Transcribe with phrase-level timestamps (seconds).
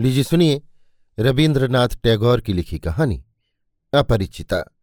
[0.00, 0.62] लीजिए सुनिए
[1.18, 3.24] रविन्द्रनाथ टैगोर की लिखी कहानी,
[3.94, 4.76] अपरिचिता,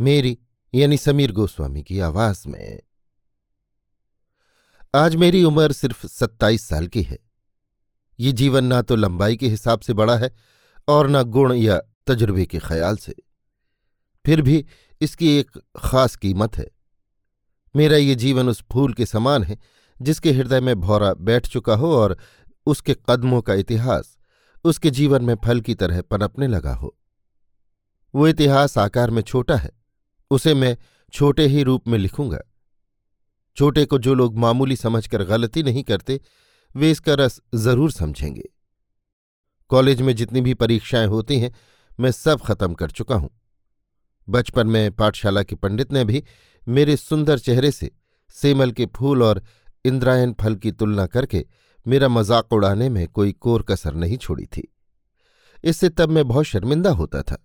[0.00, 0.38] मेरी
[0.74, 2.80] यानी समीर गोस्वामी की आवाज़ में।
[4.94, 7.18] आज मेरी उम्र सिर्फ़ सत्ताईस साल की है।
[8.20, 10.34] ये जीवन ना तो लंबाई के हिसाब से बड़ा है
[10.88, 13.14] और न गुण या तजुर्बे के ख्याल से।
[14.26, 14.66] फिर भी
[15.00, 16.70] इसकी एक खास कीमत है।
[17.76, 19.58] मेरा ये जीवन उस फूल के समान है
[20.02, 22.18] जिसके हृदय में भौरा बैठ चुका हो और
[22.66, 24.18] उसके कदमों का इतिहास
[24.64, 26.96] उसके जीवन में फल की तरह पनपने लगा हो।
[28.14, 29.70] वो इतिहास आकार में छोटा है,
[30.30, 30.76] उसे मैं
[31.12, 32.38] छोटे ही रूप में लिखूँगा।
[33.56, 36.20] छोटे को जो लोग मामूली समझकर गलती नहीं करते,
[36.74, 38.48] वे इसका रस ज़रूर समझेंगे।
[39.70, 41.54] कॉलेज में जितनी भी परीक्षाएँ होती हैं,
[42.00, 43.30] मैं सब खत्म कर चुका हूँ।
[44.28, 46.22] बचपन में पाठशाला के पंडित ने भी
[46.66, 47.90] मेरे सुंदर चेहरे से,
[48.34, 49.42] सेमल के फूल और
[49.84, 51.44] इंद्रायन फल की तुलना करके
[51.86, 54.68] मेरा मज़ाक उड़ाने में कोई कोर कसर नहीं छोड़ी थी।
[55.64, 57.36] इससे तब मैं बहुत शर्मिंदा होता था।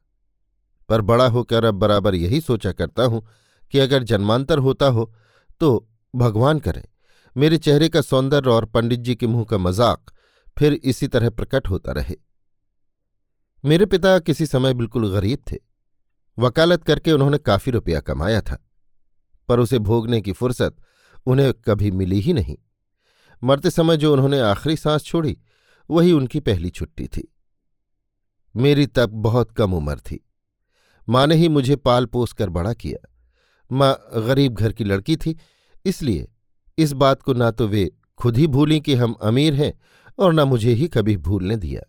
[0.90, 3.26] पर बड़ा होकर अब बराबर यही सोचा करता हूँ
[3.74, 5.12] कि अगर जन्मांतर होता हो
[5.62, 6.84] तो भगवान करे।
[7.36, 10.12] मेरे चेहरे का सौंदर्य और पंडित जी के मुँह का मज़ाक
[10.58, 12.16] फिर इसी तरह प्रकट होता रहे।
[13.64, 15.58] मेरे पिता किसी समय बिल्कुल गरीब थे।
[16.38, 18.58] वकालत करके उन्होंने काफ़ी रुपया कमाया था।
[19.50, 20.76] पर उसे भोगने की फुर्सत
[21.28, 22.56] उन्हें कभी मिली ही नहीं।
[23.44, 25.38] मरते समय जो उन्होंने आखिरी सांस छोड़ी,
[25.90, 27.34] वही उनकी पहली छुट्टी थी।
[28.56, 30.30] मेरी तब बहुत कम उम्र थी।
[31.10, 33.14] माँ ने ही मुझे पाल पोस कर बड़ा किया।
[33.72, 35.38] माँ गरीब घर की लड़की थी,
[35.86, 36.28] इसलिए
[36.78, 39.74] इस बात को ना तो वे खुद ही भूली कि हम अमीर हैं
[40.20, 41.82] और न मुझे ही कभी भूलने दिया।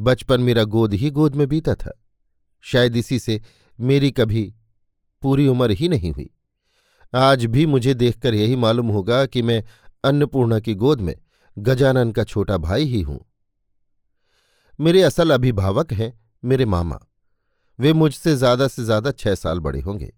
[0.00, 2.02] बचपन मेरा गोद ही गोद में बीता था।
[2.60, 3.40] शायद इसी से
[3.80, 4.54] मेरी कभी
[5.22, 6.30] पूरी उम्र ही नहीं हुई।
[7.14, 9.64] आज भी मुझे देखकर यही मालूम होगा कि मैं
[10.04, 11.14] अन्नपूर्णा की गोद में
[11.56, 13.20] गजानन का छोटा भाई ही हूँ।
[14.78, 16.12] मेरे असल अभिभावक हैं
[16.42, 16.98] मेरे मामा।
[17.78, 20.12] वे मुझसे ज़्यादा से ज़्यादा छह साल बड़े होंगे।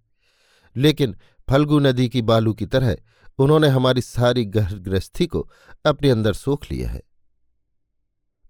[0.76, 1.14] लेकिन
[1.48, 2.96] फल्गु नदी की बालू की तरह
[3.38, 5.48] उन्होंने हमारी सारी गृहस्थी को
[5.84, 7.02] अपने अंदर सोख लिया है।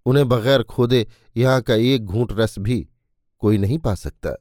[0.05, 1.05] उन्हें बगैर खोदे
[1.35, 2.79] यहाँ का एक घूंट रस भी
[3.41, 4.35] कोई नहीं पा सकता।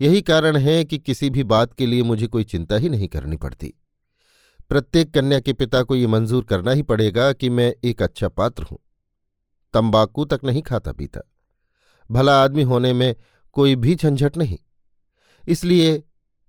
[0.00, 3.36] यही कारण है कि किसी भी बात के लिए मुझे कोई चिंता ही नहीं करनी
[3.36, 3.72] पड़ती।
[4.70, 8.62] प्रत्येक कन्या के पिता को ये मंजूर करना ही पड़ेगा कि मैं एक अच्छा पात्र
[8.62, 8.78] हूँ।
[9.74, 11.20] तंबाकू तक नहीं खाता पीता।
[12.10, 13.16] भला आदमी होने में
[13.52, 14.58] कोई भी झंझट नहीं।
[15.48, 16.02] इसलिए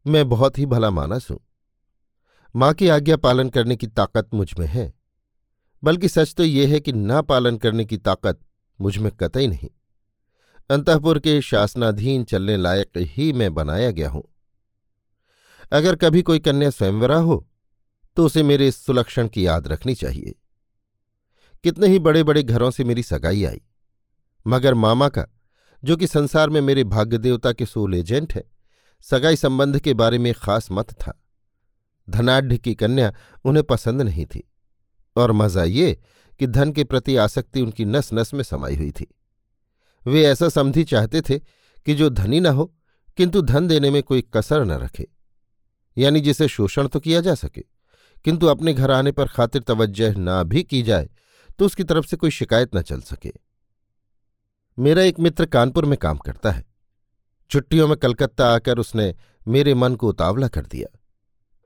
[0.08, 1.40] मैं बहुत ही भला मानस हूँ।
[2.56, 4.94] माँ की आज्ञा पालन करने की ताकत मुझमें है।
[5.84, 8.40] बल्कि सच तो यह है कि ना पालन करने की ताकत
[8.82, 9.70] मुझमें कतई नहीं।
[10.70, 14.24] अंतपुर के शासनाधीन चलने लायक ही मैं बनाया गया हूँ।
[15.72, 17.48] अगर कभी कोई कन्या स्वयंवरा हो
[18.18, 20.36] तो उसे मेरे इस सुलक्षण की याद रखनी चाहिए।
[21.64, 23.62] कितने ही बड़े बड़े घरों से मेरी सगाई आई,
[24.46, 25.26] मगर मामा का,
[25.84, 28.44] जो कि संसार में मेरे भाग्य देवता के सोल एजेंट है,
[29.04, 31.18] सगाई संबंध के बारे में खास मत था।
[32.08, 33.14] धनाढ़ की कन्या
[33.46, 34.44] उन्हें पसंद नहीं थी,
[35.16, 35.98] और मज़ा ये
[36.40, 39.08] कि धन के प्रति आसक्ति उनकी नस नस में समाई हुई थी।
[40.06, 41.38] वे ऐसा समझी चाहते थे
[41.86, 42.66] कि जो धनी न हो,
[43.18, 45.08] किंतु धन देने में कोई कसर न रखे,
[45.98, 47.64] यानी जिसे शोषण तो किया जा सके।
[48.26, 51.09] किंतु अपने घर आने पर खातिर तवज्जह ना भी की जाए
[51.59, 53.32] तो उसकी तरफ़ से कोई शिकायत न चल सके।
[54.78, 56.66] मेरा एक मित्र कानपुर में काम करता है।
[57.52, 59.16] छुट्टियों में कलकत्ता आकर उसने
[59.48, 61.00] मेरे मन को उतावला कर दिया।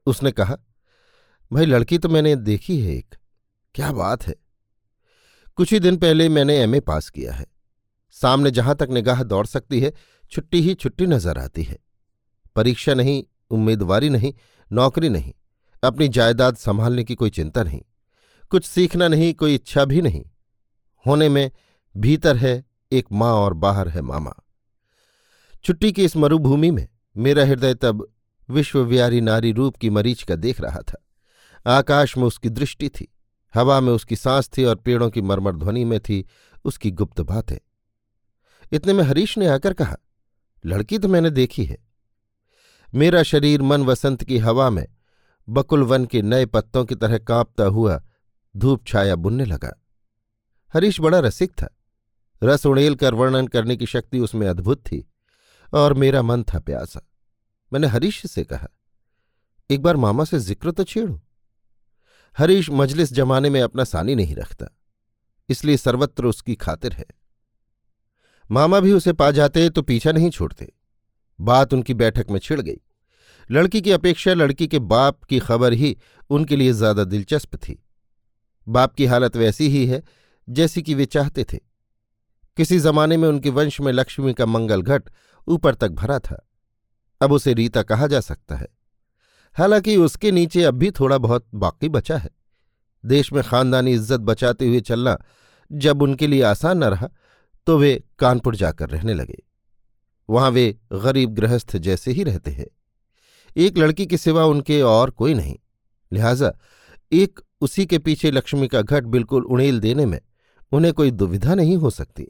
[0.05, 0.57] उसने कहा,
[1.51, 3.15] भाई, लड़की तो मैंने देखी है एक।
[3.75, 4.35] क्या बात है।
[5.57, 7.45] कुछ ही दिन पहले मैंने एमए पास किया है।
[8.11, 9.93] सामने जहाँ तक निगाह दौड़ सकती है,
[10.31, 11.77] छुट्टी ही छुट्टी नज़र आती है।
[12.55, 14.33] परीक्षा नहीं, उम्मीदवारी नहीं,
[14.71, 15.33] नौकरी नहीं।
[15.83, 17.81] अपनी जायदाद संभालने की कोई चिंता नहीं,
[18.49, 20.25] कुछ सीखना नहीं, कोई इच्छा भी नहीं।
[21.07, 21.51] होने में
[21.97, 24.33] भीतर है, एक माँ और बाहर है मामा।
[25.63, 26.87] छुट्टी की इस मरुभूमि में
[27.17, 28.07] मेरा हृदय तब
[28.49, 31.01] विश्वव्यारी नारी रूप की मरीच का देख रहा था।
[31.77, 33.13] आकाश में उसकी दृष्टि थी,
[33.55, 36.25] हवा में उसकी सांस थी और पेड़ों की मरमर ध्वनि में थी
[36.65, 37.57] उसकी गुप्त बातें।
[38.71, 39.97] इतने में हरीश ने आकर कहा,
[40.65, 41.77] लड़की तो मैंने देखी है।
[42.95, 44.87] मेरा शरीर मन वसंत की हवा में
[45.47, 48.01] बकुल वन के नए पत्तों की तरह कांपता हुआ
[48.55, 49.71] धूप छाया बुनने लगा।
[50.73, 51.67] हरीश बड़ा रसिक था।
[52.41, 55.05] रस उड़ेल कर वर्णन करने की शक्ति उसमें अद्भुत थी
[55.73, 57.01] और मेरा मन था प्यासा।
[57.71, 58.67] मैंने हरीश से कहा,
[59.69, 61.21] एक बार मामा से ज़िक्र तो छेड़ो।
[62.37, 64.67] हरीश मजलिस जमाने में अपना सानी नहीं रखता,
[65.49, 67.05] इसलिए सर्वत्र उसकी खातिर है।
[68.49, 70.71] मामा भी उसे पा जाते तो पीछा नहीं छोड़ते।
[71.39, 72.79] बात उनकी बैठक में छिड़ गई।
[73.51, 75.95] लड़की की अपेक्षा लड़की के बाप की खबर ही
[76.29, 77.77] उनके लिए ज़्यादा दिलचस्प थी।
[78.67, 80.01] बाप की हालत वैसी ही है,
[80.47, 81.57] जैसी कि वे चाहते थे।
[82.57, 85.09] किसी जमाने में उनके वंश में लक्ष्मी का मंगल घट
[85.47, 86.41] ऊपर तक भरा था।
[87.21, 88.67] अब उसे रीता कहा जा सकता है।
[89.55, 92.29] हालाँकि उसके नीचे अब भी थोड़ा बहुत बाकी बचा है।
[93.03, 95.17] देश में खानदानी इज़्ज़त बचाते हुए चलना
[95.71, 97.09] जब उनके लिए आसान न रहा
[97.67, 99.41] तो वे कानपुर जाकर रहने लगे।
[100.29, 102.67] वहाँ वे गरीब गृहस्थ जैसे ही रहते हैं।
[103.55, 105.55] एक लड़की के सिवा उनके और कोई नहीं।
[106.11, 106.51] लिहाजा,
[107.11, 110.19] एक उसी के पीछे लक्ष्मी का घट बिल्कुल उड़ेल देने में
[110.71, 112.27] उन्हें कोई दुविधा नहीं हो सकती।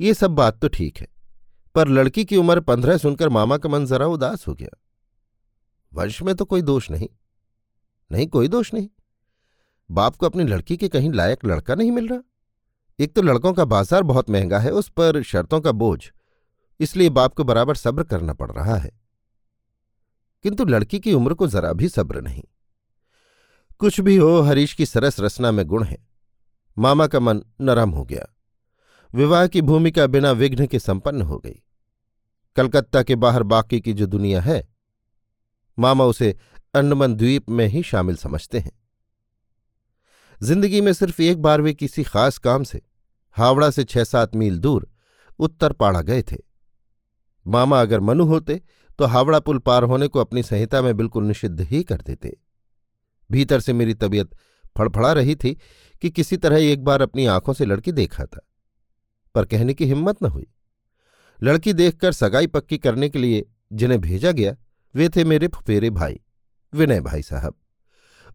[0.00, 1.06] ये सब बात तो ठीक है,
[1.74, 4.78] पर लड़की की उम्र पंद्रह सुनकर मामा का मन जरा उदास हो गया।
[5.92, 7.08] वंश में तो कोई दोष नहीं।
[8.10, 8.88] नहीं, कोई दोष नहीं।
[9.90, 12.20] बाप को अपनी लड़की के कहीं लायक लड़का नहीं मिल रहा।
[12.98, 16.00] एक तो लड़कों का बाज़ार बहुत महँगा है, उस पर शर्तों का बोझ,
[16.80, 18.90] इसलिए बाप को बराबर सब्र करना पड़ रहा है।
[20.42, 22.42] किंतु लड़की की उम्र को जरा भी सब्र नहीं।
[23.78, 26.08] कुछ भी हो, हरीश की सरस रचना में गुण है।
[26.78, 28.26] मामा का मन नरम हो गया।
[29.14, 31.62] विवाह की भूमिका बिना विघ्न के संपन्न हो गई।
[32.56, 34.68] कलकत्ता के बाहर बाकी की जो दुनिया है,
[35.78, 36.38] मामा उसे
[36.74, 38.72] अंडमन द्वीप में ही शामिल समझते हैं।
[40.42, 42.82] ज़िंदगी में सिर्फ़ एक बार वे किसी खास काम से,
[43.30, 44.90] हावड़ा से छह सात मील दूर,
[45.38, 46.36] उत्तर पाड़ा गए थे।
[47.46, 48.62] मामा अगर मनु होते
[48.98, 52.36] तो हावड़ा पुल पार होने को अपनी संहिता में बिल्कुल निषिद्ध ही कर देते।
[53.30, 54.34] भीतर से मेरी तबीयत
[54.76, 55.54] फड़फड़ा रही थी
[56.02, 58.40] कि किसी तरह एक बार अपनी आँखों से लड़की देखा था,
[59.34, 60.46] पर कहने की हिम्मत न हुई।
[61.40, 64.56] लड़की देखकर सगाई पक्की करने के लिए जिन्हें भेजा गया,
[64.94, 66.20] वे थे मेरे फुफेरे भाई,
[66.72, 67.54] विनय भाई साहब।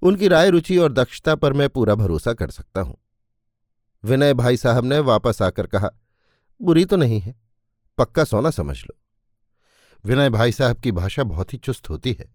[0.01, 2.97] उनकी राय रुचि और दक्षता पर मैं पूरा भरोसा कर सकता हूँ।
[4.03, 5.89] विनय भाई साहब ने वापस आकर कहा,
[6.59, 7.35] बुरी तो नहीं है,
[7.97, 8.97] पक्का सोना समझ लो।
[10.05, 12.33] विनय भाई साहब की भाषा बहुत ही चुस्त होती है।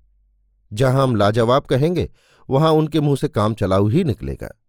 [0.73, 2.11] जहाँ हम लाजवाब कहेंगे,
[2.50, 4.61] वहाँ उनके मुँह से काम चलाऊ ही निकलेगा।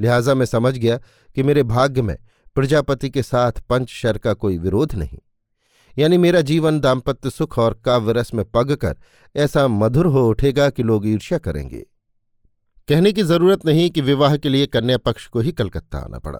[0.00, 0.96] लिहाजा मैं समझ गया
[1.34, 2.16] कि मेरे भाग्य में
[2.54, 5.18] प्रजापति के साथ पंचशर का कोई विरोध नहीं।
[5.98, 8.96] यानी मेरा जीवन दाम्पत्य सुख और काव्यरस में पग कर
[9.36, 11.86] ऐसा मधुर हो उठेगा कि लोग ईर्ष्या करेंगे।
[12.88, 16.38] कहने की ज़रूरत नहीं कि विवाह के लिए कन्या पक्ष को ही कलकत्ता आना पड़ा।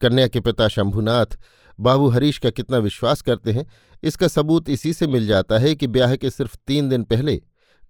[0.00, 1.38] कन्या के पिता शंभुनाथ,
[1.78, 3.66] बाबू हरीश का कितना विश्वास करते हैं,
[4.02, 7.40] इसका सबूत इसी से मिल जाता है कि ब्याह के सिर्फ़ तीन दिन पहले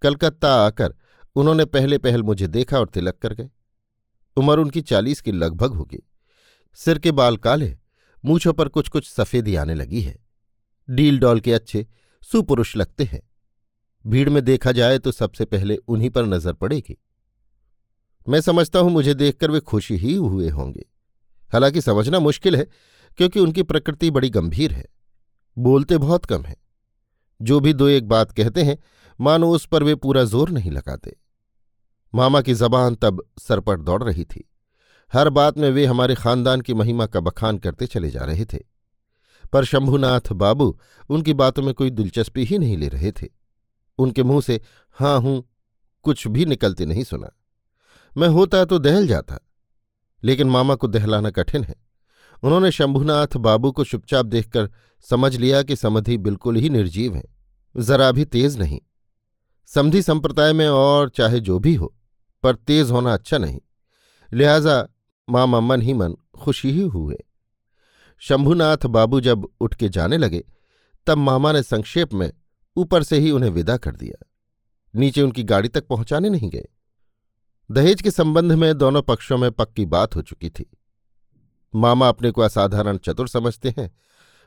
[0.03, 0.95] कलकत्ता आकर
[1.37, 3.51] उन्होंने पहले पहल मुझे देखा और तिलक कर गए।
[4.37, 5.99] उम्र उनकी चालीस की लगभग होगी।
[6.75, 7.77] सिर के बाल काले,
[8.25, 10.17] मूछों पर कुछ कुछ सफेदी आने लगी है।
[10.89, 11.87] डील डॉल के अच्छे,
[12.23, 13.21] सुपुरुष लगते हैं।
[14.05, 16.97] भीड़ में देखा जाए तो सबसे पहले उन्हीं पर नज़र पड़ेगी।
[18.27, 20.85] मैं समझता हूँ मुझे देखकर वे खुशी ही हुए होंगे।
[21.53, 22.67] हालाँकि समझना मुश्किल है,
[23.17, 24.85] क्योंकि उनकी प्रकृति बड़ी गंभीर है।
[25.59, 26.57] बोलते बहुत कम है।
[27.43, 28.79] जो भी दो एक बात कहते हैं,
[29.21, 31.17] मानो उस पर वे पूरा ज़ोर नहीं लगाते।
[32.15, 34.51] मामा की जबान तब सर पर दौड़ रही थी।
[35.13, 38.59] हर बात में वे हमारे खानदान की महिमा का बखान करते चले जा रहे थे।
[39.53, 40.81] पर शंभुनाथ बाबू
[41.11, 43.27] उनकी बातों में कोई दिलचस्पी ही नहीं ले रहे थे।
[43.99, 44.61] उनके मुँह से
[44.91, 45.49] हाँ हूँ
[46.03, 47.31] कुछ भी निकलते नहीं सुना।
[48.17, 49.39] मैं होता तो दहल जाता
[50.25, 51.75] लेकिन मामा को दहलाना कठिन है।
[52.43, 57.25] उन्होंने शंभुनाथ बाबू को चुपचाप देखकर समझ लिया कि समधि बिल्कुल ही निर्जीव है,
[57.77, 58.81] जरा भी तेज नहीं।
[59.67, 61.95] समधि संप्रदाय में और चाहे जो भी हो,
[62.43, 63.61] पर तेज होना अच्छा नहीं।
[64.33, 64.87] लिहाजा
[65.31, 67.17] मामा मन ही मन खुशी ही हुए।
[68.19, 70.45] शंभुनाथ बाबू जब उठ के जाने लगे,
[71.07, 72.33] तब मामा ने संक्षेप में
[72.77, 74.27] ऊपर से ही उन्हें विदा कर दिया।
[74.95, 76.69] नीचे उनकी गाड़ी तक पहुँचाने नहीं गए।
[77.71, 80.67] दहेज के संबंध में दोनों पक्षों में पक्की बात हो चुकी थी।
[81.75, 83.91] मामा अपने को असाधारण चतुर समझते हैं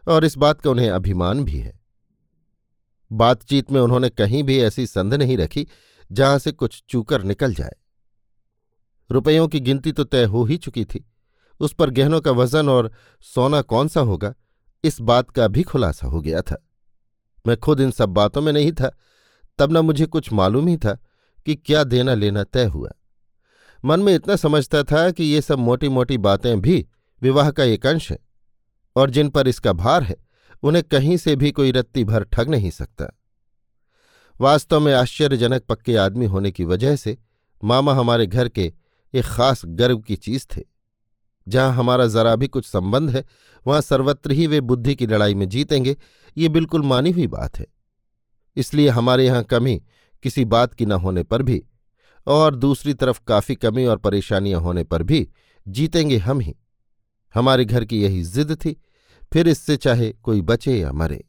[0.08, 1.80] और इस बात का उन्हें अभिमान भी है।
[3.12, 5.68] बातचीत में उन्होंने कहीं भी ऐसी संध नहीं रखी
[6.12, 7.76] जहाँ से कुछ चूकर निकल जाए।
[9.12, 11.12] रुपयों की गिनती तो तय हो ही चुकी थी।
[11.60, 14.34] उस पर गहनों का वज़न और सोना कौन सा होगा,
[14.84, 16.68] इस बात का भी खुलासा हो गया था।
[17.48, 18.92] मैं खुद इन सब बातों में नहीं था,
[19.60, 20.98] तब न मुझे कुछ मालूम ही था
[21.46, 22.90] कि क्या देना लेना तय हुआ।
[23.86, 26.86] मन में इतना समझता था कि ये सब मोटी मोटी बातें भी
[27.22, 28.20] विवाह का एक अंश है
[28.96, 30.16] और जिन पर इसका भार है,
[30.64, 33.14] उन्हें कहीं से भी कोई रत्ती भर ठग नहीं सकता।
[34.42, 37.18] वास्तव में आश्चर्यजनक पक्के आदमी होने की वजह से
[37.64, 38.74] मामा हमारे घर के
[39.14, 40.62] एक खास गर्व की चीज़ थे।
[41.48, 43.26] जहाँ हमारा जरा भी कुछ संबंध है,
[43.68, 45.96] वहाँ सर्वत्र ही वे बुद्धि की लड़ाई में जीतेंगे,
[46.38, 47.66] ये बिल्कुल मानी हुई बात है।
[48.56, 49.82] इसलिए हमारे यहाँ कमी
[50.24, 51.64] किसी बात की न होने पर भी
[52.28, 55.30] और दूसरी तरफ़ काफ़ी कमी और परेशानियाँ होने पर भी
[55.68, 56.56] जीतेंगे हम ही।
[57.36, 58.82] हमारे घर की यही जिद थी,
[59.34, 61.26] फिर इससे चाहे कोई बचे या मरे।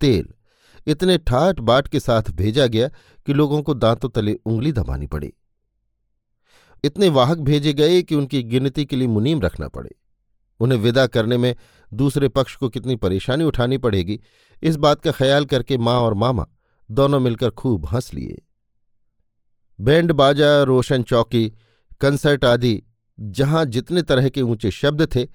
[0.00, 0.28] तेल,
[0.86, 2.88] इतने ठाट बाट के साथ भेजा गया
[3.26, 5.32] कि लोगों को दांतों तले उंगली दबानी पड़ी।
[6.84, 9.90] इतने वाहक भेजे गए कि उनकी गिनती के लिए मुनीम रखना पड़े।
[10.60, 11.56] उन्हें विदा करने में
[11.94, 14.20] दूसरे पक्ष को कितनी परेशानी उठानी पड़ेगी,
[14.62, 16.46] इस बात का ख्याल करके माँ और मामा
[16.90, 18.43] दोनों मिलकर खूब हंस लिए।
[19.80, 21.52] बैंड बाजा, रोशन चौकी,
[22.00, 22.82] कंसर्ट आदि,
[23.18, 25.26] जहाँ जितने तरह के ऊँचे शब्द थे,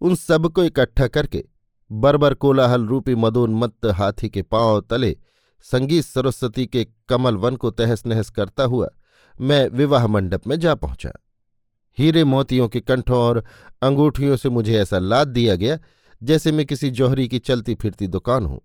[0.00, 1.44] उन सबको इकट्ठा करके
[1.92, 5.16] बरबर कोलाहल रूपी मदोन्मत्त हाथी के पाँव तले
[5.62, 8.88] संगीत सरस्वती के कमल वन को तहस नहस करता हुआ
[9.40, 11.10] मैं विवाह मंडप में जा पहुँचा।
[11.98, 13.42] हीरे मोतियों के कंठों और
[13.82, 15.78] अंगूठियों से मुझे ऐसा लाद दिया गया
[16.22, 18.60] जैसे मैं किसी जौहरी की चलती फिरती दुकान हूँ।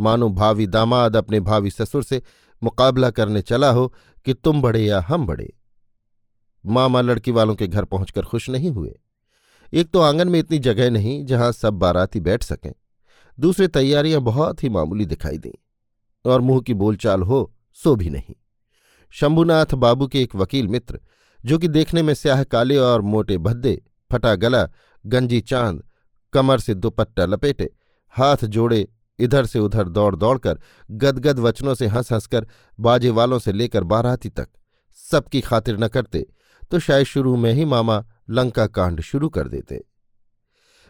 [0.00, 2.22] मानो भावी दामाद अपने भावी ससुर से
[2.64, 5.56] मुकाबला करने चला हो कि तुम बड़े या हम बड़े।
[6.66, 9.00] मामा लड़की वालों के घर पहुंचकर खुश नहीं हुए।
[9.72, 12.72] एक तो आँगन में इतनी जगह नहीं जहाँ सब बाराती बैठ सकें।
[13.40, 15.52] दूसरी तैयारियाँ बहुत ही मामूली दिखाई दी।
[16.24, 18.34] और मुँह की बोलचाल हो, सो भी नहीं।
[19.10, 21.00] शंभुनाथ बाबू के एक वकील मित्र,
[21.44, 24.68] जो कि देखने में स्याह काले और मोटे भद्दे, फटा गला,
[25.06, 25.84] गंजी चाँद,
[26.32, 27.70] कमर से दुपट्टा लपेटे,
[28.08, 28.88] हाथ जोड़े
[29.22, 30.60] इधर से उधर दौड़ दौड़कर
[30.90, 32.46] गदगद वचनों से हंस हंसकर
[32.78, 34.48] बाजे वालों से लेकर बाराती तक।
[34.98, 36.26] सबकी खातिर न करते
[36.70, 39.82] तो शायद शुरू में ही मामा लंका कांड शुरू कर देते।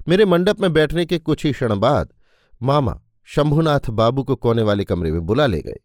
[0.09, 2.13] मेरे मंडप में बैठने के कुछ ही क्षण बाद
[2.61, 5.81] मामा शंभुनाथ बाबू को कोने वाले कमरे में बुला ले गए।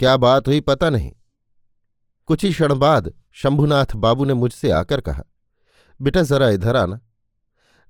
[0.00, 1.12] क्या बात हुई पता नहीं।
[2.28, 5.22] कुछ ही क्षण बाद शंभुनाथ बाबू ने मुझसे आकर कहा,
[6.00, 7.00] बेटा जरा इधर आना।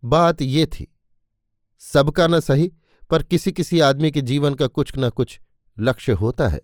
[0.03, 0.87] बात ये थी,
[1.83, 2.73] सबका न सही
[3.11, 5.41] पर किसी किसी आदमी के जीवन का कुछ न कुछ
[5.79, 6.61] लक्ष्य होता है।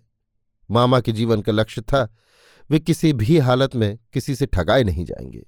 [0.71, 2.15] मामा के जीवन का लक्ष्य था,
[2.69, 5.47] वे किसी भी हालत में किसी से ठगाए नहीं जाएँगे।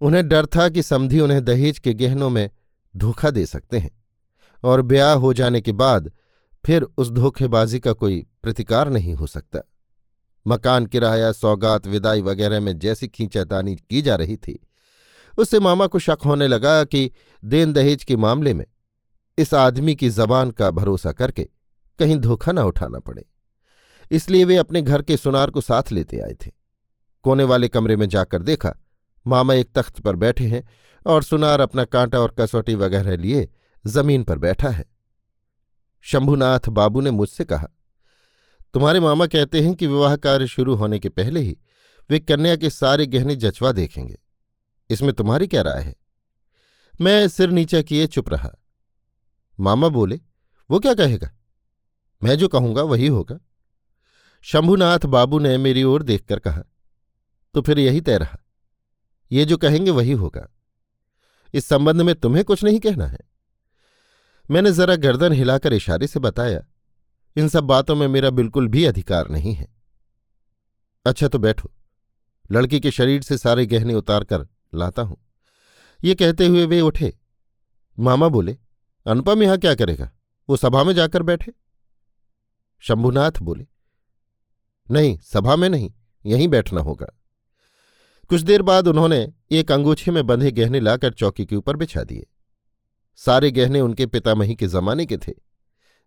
[0.00, 2.50] उन्हें डर था कि समधी उन्हें दहेज के गहनों में
[2.96, 4.04] धोखा दे सकते हैं
[4.64, 6.12] और ब्याह हो जाने के बाद
[6.66, 9.58] फिर उस धोखेबाजी का कोई प्रतिकार नहीं हो सकता।
[10.46, 14.66] मकान किराया, सौगात, विदाई वगैरह में जैसी खींचातानी की जा रही थी,
[15.38, 17.10] उससे मामा को शक होने लगा कि
[17.44, 18.64] देन दहेज के मामले में
[19.42, 21.48] इस आदमी की जबान का भरोसा करके
[21.98, 23.24] कहीं धोखा न उठाना पड़े।
[24.10, 26.50] इसलिए वे अपने घर के सुनार को साथ लेते आए थे।
[27.24, 28.74] कोने वाले कमरे में जाकर देखा,
[29.26, 30.68] मामा एक तख्त पर बैठे हैं
[31.06, 33.48] और सुनार अपना कांटा और कसौटी वगैरह लिए
[33.84, 34.84] ज़मीन पर बैठा है।
[36.04, 37.68] शंभुनाथ बाबू ने मुझसे कहा,
[38.74, 41.56] तुम्हारे मामा कहते हैं कि विवाह कार्य शुरू होने के पहले ही
[42.10, 44.18] वे कन्या के सारे गहने जचवा देखेंगे।
[44.90, 45.94] इसमें तुम्हारी क्या राय है?
[47.00, 48.50] मैं सिर नीचा किए चुप रहा।
[49.62, 50.20] मामा बोले,
[50.70, 51.30] वो क्या कहेगा?
[52.22, 53.38] मैं जो कहूँगा वही होगा।
[54.44, 56.62] शंभुनाथ बाबू ने मेरी ओर देखकर कहा
[57.54, 58.38] तो फिर यही तय रहा।
[59.32, 60.48] ये जो कहेंगे वही होगा।
[61.54, 63.18] इस संबंध में तुम्हें कुछ नहीं कहना है?
[64.50, 66.62] मैंने जरा गर्दन हिलाकर इशारे से बताया,
[67.36, 69.66] इन सब बातों में मेरा बिल्कुल भी अधिकार नहीं है।
[71.06, 71.70] अच्छा तो बैठो।
[72.52, 75.16] लड़की के शरीर से सारे गहने उतार कर लाता हूँ।
[76.04, 77.12] ये कहते हुए वे उठे।
[77.98, 78.56] मामा बोले
[79.06, 80.10] अनुपम यहाँ क्या करेगा?
[80.48, 81.52] वो सभा में जाकर बैठे।
[82.82, 83.66] शंभुनाथ बोले,
[84.90, 85.92] नहीं, सभा में नहीं,
[86.26, 87.06] यहीं बैठना होगा।
[88.30, 92.26] कुछ देर बाद उन्होंने एक अंगूछे में बंधे गहने लाकर चौकी के ऊपर बिछा दिए।
[93.16, 95.32] सारे गहने उनके पितामही के जमाने के थे।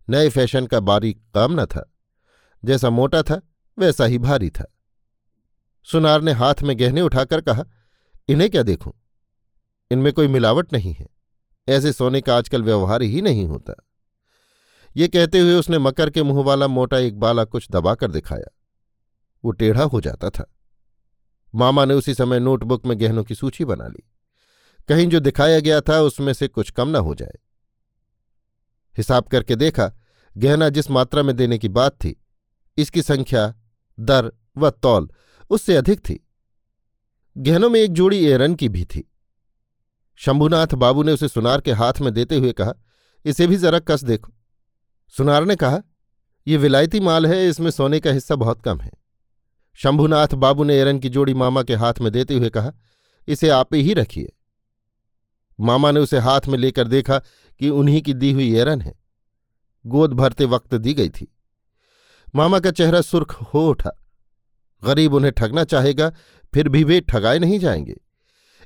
[0.09, 1.93] नए फ़ैशन का बारीक काम न था।
[2.65, 3.41] जैसा मोटा था,
[3.79, 4.71] वैसा ही भारी था।
[5.83, 7.65] सुनार ने हाथ में गहने उठाकर कहा,
[8.27, 8.93] इन्हें क्या देखूँ?
[9.91, 11.14] इनमें कोई मिलावट नहीं है।
[11.67, 13.73] ऐसे सोने का आजकल व्यवहार ही नहीं होता।
[14.95, 18.57] ये कहते हुए उसने मकर के मुँह वाला मोटा एक बाला कुछ दबाकर दिखाया।
[19.45, 20.55] वो टेढ़ा हो जाता था।
[21.55, 24.09] मामा ने उसी समय नोटबुक में गहनों की सूची बना ली।
[24.87, 27.35] कहीं जो दिखाया गया था उसमें से कुछ कम ना हो जाए।
[28.97, 29.91] हिसाब करके देखा,
[30.37, 32.25] गहना जिस मात्रा में देने की बात थी,
[32.77, 33.55] इसकी संख्या,
[33.99, 35.09] दर व तौल
[35.49, 36.27] उससे अधिक थी।
[37.37, 39.11] गहनों में एक जोड़ी एरन की भी थी।
[40.15, 42.73] शंभुनाथ बाबू ने उसे सुनार के हाथ में देते हुए कहा,
[43.25, 44.33] इसे भी जरा कस देखो।
[45.17, 45.81] सुनार ने कहा
[46.47, 48.91] यह विलायती माल है, इसमें सोने का हिस्सा बहुत कम है।
[49.73, 52.73] शंभुनाथ बाबू ने एरन की जोड़ी मामा के हाथ में देते हुए कहा,
[53.27, 54.31] इसे आप ही रखिए।
[55.59, 57.19] मामा ने उसे हाथ में लेकर देखा
[57.59, 58.99] कि उन्हीं की दी हुई एरन है।
[59.85, 61.37] गोद भरते वक्त दी गई थी।
[62.35, 64.03] मामा का चेहरा सुर्ख हो उठा।
[64.83, 66.09] गरीब उन्हें ठगना चाहेगा,
[66.53, 68.04] फिर भी वे ठगाए नहीं जाएँगे।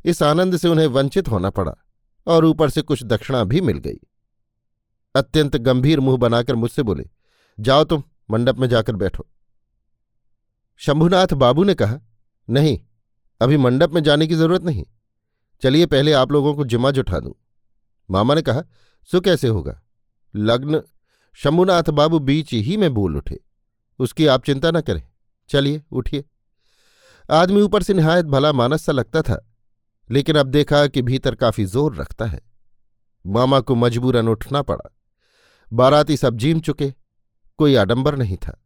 [0.05, 1.73] इस आनंद से उन्हें वंचित होना पड़ा
[2.27, 3.99] और ऊपर से कुछ दक्षिणा भी मिल गई।
[5.15, 7.05] अत्यंत गंभीर मुँह बनाकर मुझसे बोले,
[7.59, 9.27] जाओ तुम, मंडप में जाकर बैठो।
[10.77, 11.99] शंभुनाथ बाबू ने कहा,
[12.49, 12.79] नहीं,
[13.41, 14.85] अभी मंडप में जाने की ज़रूरत नहीं।
[15.61, 17.33] चलिए पहले आप लोगों को जिम्मा जुठा दूँ।
[18.11, 18.63] मामा ने कहा,
[19.11, 19.81] सो कैसे होगा?
[20.35, 20.81] लग्न
[21.33, 23.39] शंभुनाथ बाबू बीच ही में बोल उठे,
[23.99, 25.03] उसकी आप चिंता न करें।
[25.49, 26.25] चलिए, उठिए।
[27.31, 29.45] आदमी ऊपर से निहायत भला मानस सा लगता था
[30.11, 32.41] लेकिन अब देखा कि भीतर काफ़ी ज़ोर रखता है।
[33.27, 34.95] मामा को मजबूरन उठना पड़ा।
[35.73, 36.93] बाराती सब जीम चुके।
[37.57, 38.65] कोई आडंबर नहीं था।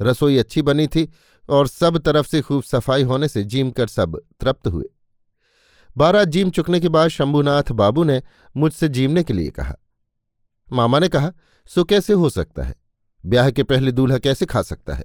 [0.00, 1.12] रसोई अच्छी बनी थी
[1.50, 4.84] और सब तरफ़ से खूब सफ़ाई होने से जीम कर सब तृप्त हुए।
[5.96, 8.22] बारात जीम चुकने के बाद शंभुनाथ बाबू ने
[8.56, 9.76] मुझसे जीमने के लिए कहा।
[10.72, 11.32] मामा ने कहा,
[11.66, 12.74] सो कैसे हो सकता है?
[13.26, 15.04] ब्याह के पहले दूल्हा कैसे खा सकता है?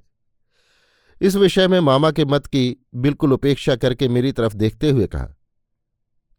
[1.21, 5.35] इस विषय में मामा के मत की बिल्कुल उपेक्षा करके मेरी तरफ़ देखते हुए कहा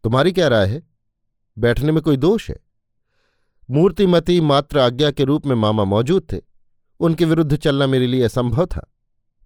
[0.03, 0.81] तुम्हारी क्या राय है?
[1.57, 2.55] बैठने में कोई दोष है?
[3.69, 6.39] मूर्तिमती मात्र आज्ञा के रूप में मामा मौजूद थे।
[6.99, 8.87] उनके विरुद्ध चलना मेरे लिए असंभव था।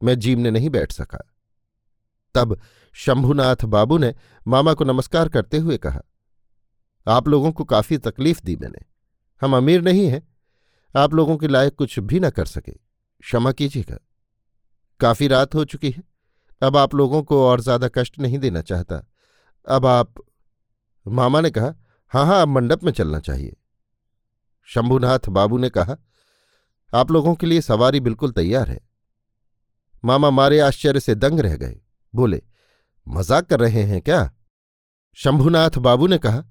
[0.02, 1.20] मैं जीवने नहीं बैठ सका।
[2.36, 2.60] तब
[2.96, 4.14] शंभुनाथ बाबू ने
[4.48, 6.02] मामा को नमस्कार करते हुए कहा,
[7.08, 8.86] आप लोगों को काफ़ी तकलीफ़ दी मैंने।
[9.42, 10.22] हम अमीर नहीं हैं।
[10.96, 13.98] आप लोगों के लायक कुछ भी न कर सके। क्षमा कीजिएगा।
[15.00, 16.04] काफ़ी रात हो चुकी है।
[16.62, 19.02] अब आप लोगों को और ज़्यादा कष्ट नहीं देना चाहता।
[19.68, 20.14] अब आप
[21.06, 21.74] मामा ने कहा
[22.14, 23.56] हाँ हाँ अब मंडप में चलना चाहिए।
[24.70, 25.98] शंभुनाथ बाबू ने कहा,
[26.94, 28.80] आप लोगों के लिए सवारी बिल्कुल तैयार है।
[30.06, 31.80] मामा मारे आश्चर्य से दंग रह गए।
[32.14, 32.42] बोले,
[33.08, 34.32] मज़ाक कर रहे हैं क्या?
[35.14, 36.44] शंभुनाथ बाबू ने कहा,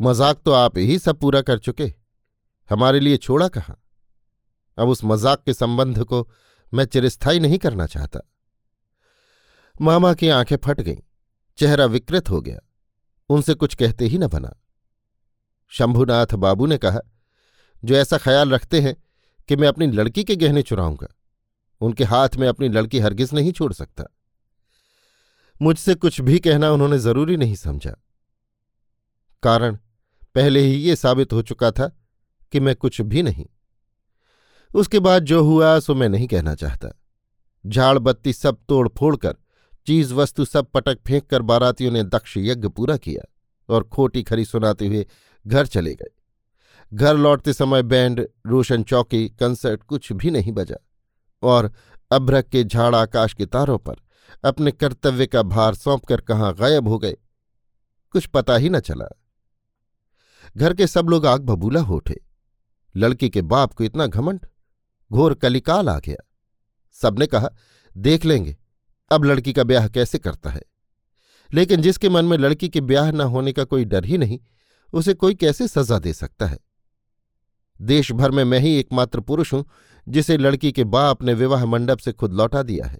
[0.00, 1.92] मज़ाक तो आप ही सब पूरा कर चुके।
[2.70, 3.80] हमारे लिए छोड़ा कहाँ?
[4.78, 6.28] अब उस मज़ाक के संबंध को
[6.72, 8.20] मैं चिरस्थाई नहीं करना चाहता।
[9.80, 10.96] मामा की आँखें फट गईं,
[11.58, 12.58] चेहरा विकृत हो गया।
[13.28, 14.54] उनसे कुछ कहते ही न बना।
[15.68, 17.00] शंभुनाथ बाबू ने कहा,
[17.84, 18.96] जो ऐसा ख्याल रखते हैं
[19.48, 21.06] कि मैं अपनी लड़की के गहने चुराऊँगा,
[21.80, 24.04] उनके हाथ में अपनी लड़की हरगिज नहीं छोड़ सकता।
[25.62, 27.96] मुझसे कुछ भी कहना उन्होंने ज़रूरी नहीं समझा।
[29.42, 29.78] कारण
[30.34, 31.88] पहले ही ये साबित हो चुका था
[32.52, 33.46] कि मैं कुछ भी नहीं।
[34.74, 36.88] उसके बाद जो हुआ सो मैं नहीं कहना चाहता।
[37.66, 39.36] झाड़ बत्ती सब तोड़ फोड़ कर
[39.86, 43.24] चीज़ वस्तु सब पटक फेंक कर बारातियों ने दक्ष यज्ञ पूरा किया
[43.68, 45.06] और खोटी खरी सुनाते हुए
[45.46, 46.10] घर चले गए।
[46.92, 50.76] घर लौटते समय बैंड, रोशन चौकी, कंसर्ट कुछ भी नहीं बजा
[51.42, 51.72] और
[52.10, 53.94] अभ्रक के झाड़ आकाश के तारों पर
[54.44, 57.16] अपने कर्तव्य का भार सौंपकर कहाँ गायब हो गए,
[58.12, 59.08] कुछ पता ही न चला।
[60.56, 62.20] घर के सब लोग आग बबूला हो उठे।
[62.94, 64.46] लड़की के बाप को इतना घमंड,
[65.10, 66.16] घोर कलिकाल आ गया।
[66.94, 67.48] सबने कहा,
[67.96, 68.56] देख लेंगे।
[69.14, 70.62] अब लड़की का ब्याह कैसे करता है?
[71.54, 74.38] लेकिन जिसके मन में लड़की के ब्याह न होने का कोई डर ही नहीं,
[74.92, 76.58] उसे कोई कैसे सजा दे सकता है?
[77.80, 79.64] देश भर में मैं ही एकमात्र पुरुष हूँ,
[80.08, 82.98] जिसे लड़की के बाप ने विवाह मंडप से खुद लौटा दिया है।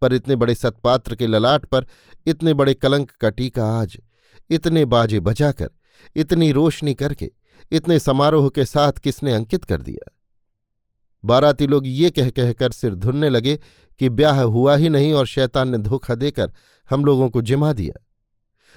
[0.00, 1.86] पर इतने बड़े सत्पात्र के ललाट पर,
[2.26, 3.98] इतने बड़े कलंक का टीका आज,
[4.50, 5.70] इतने बाजे बजाकर,
[6.16, 7.30] इतनी रोशनी करके,
[7.72, 10.15] इतने समारोह के साथ किसने अंकित कर दिया?
[11.26, 13.56] बाराती लोग ये कह कहकर सिर धुनने लगे
[14.00, 16.52] कि ब्याह हुआ ही नहीं और शैतान ने धोखा देकर
[16.90, 18.04] हम लोगों को जिमा दिया।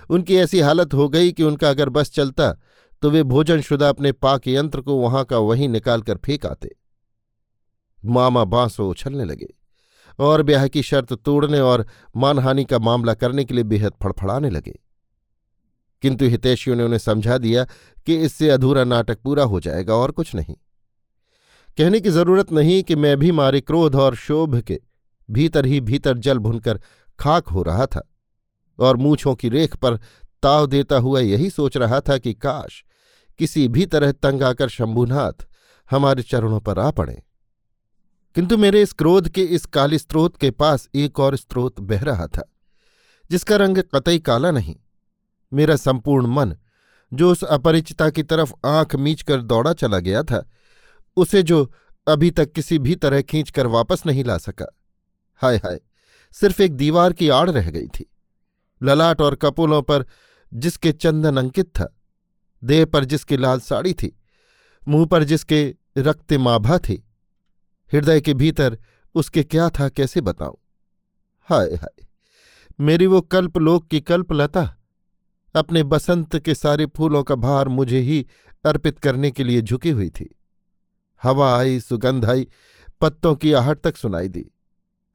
[0.09, 2.51] उनकी ऐसी हालत हो गई कि उनका अगर बस चलता
[3.01, 6.75] तो वे भोजनशुदा अपने पाक यंत्र को वहाँ का वहीं निकालकर फेंक आते।
[8.05, 9.47] मामा बांसो उछलने लगे
[10.19, 11.85] और ब्याह की शर्त तोड़ने और
[12.15, 14.79] मानहानि का मामला करने के लिए बेहद फड़फड़ाने लगे।
[16.03, 17.63] किंतु हितैषियों ने उन्हें समझा दिया
[18.05, 20.55] कि इससे अधूरा नाटक पूरा हो जाएगा और कुछ नहीं।
[21.77, 24.79] कहने की ज़रूरत नहीं कि मैं भी मारे क्रोध और शोभ के
[25.31, 26.79] भीतर ही भीतर जल भुनकर
[27.19, 28.07] खाक हो रहा था
[28.79, 29.97] और मूछों की रेख पर
[30.43, 32.83] ताव देता हुआ यही सोच रहा था कि काश
[33.37, 35.47] किसी भी तरह तंग आकर शंभुनाथ
[35.91, 37.23] हमारे चरणों पर आ पड़े।
[38.35, 42.27] किंतु मेरे इस क्रोध के इस काली स्रोत के पास एक और स्रोत बह रहा
[42.27, 42.43] था,
[43.31, 44.75] जिसका रंग कतई काला नहीं,
[45.53, 46.55] मेरा संपूर्ण मन,
[47.13, 50.45] जो उस अपरिचिता की तरफ़ आँख मीच कर दौड़ा चला गया था
[51.19, 51.63] उसे जो
[52.07, 54.65] अभी तक किसी भी तरह खींचकर वापस नहीं ला सका।
[55.41, 55.79] हाय हाय,
[56.35, 58.09] सिर्फ़ एक दीवार की आड़ रह गई थी।
[58.81, 60.05] ललाट और कपोलों पर
[60.51, 61.93] जिसके चंदन अंकित था,
[62.63, 64.15] देह पर जिसकी लाल साड़ी थी,
[64.87, 67.03] मुँह पर जिसके रक्त माभा थी,
[67.91, 68.77] हृदय के भीतर
[69.15, 70.57] उसके क्या था कैसे बताऊँ?
[71.49, 72.05] हाय हाय,
[72.79, 74.63] मेरी वो कल्पलोक की कल्पलता,
[75.55, 78.25] अपने बसंत के सारे फूलों का भार मुझे ही
[78.65, 80.35] अर्पित करने के लिए झुकी हुई थी।
[81.23, 82.47] हवा आई सुगंध आई,
[83.01, 84.45] पत्तों की आहट तक सुनाई दी।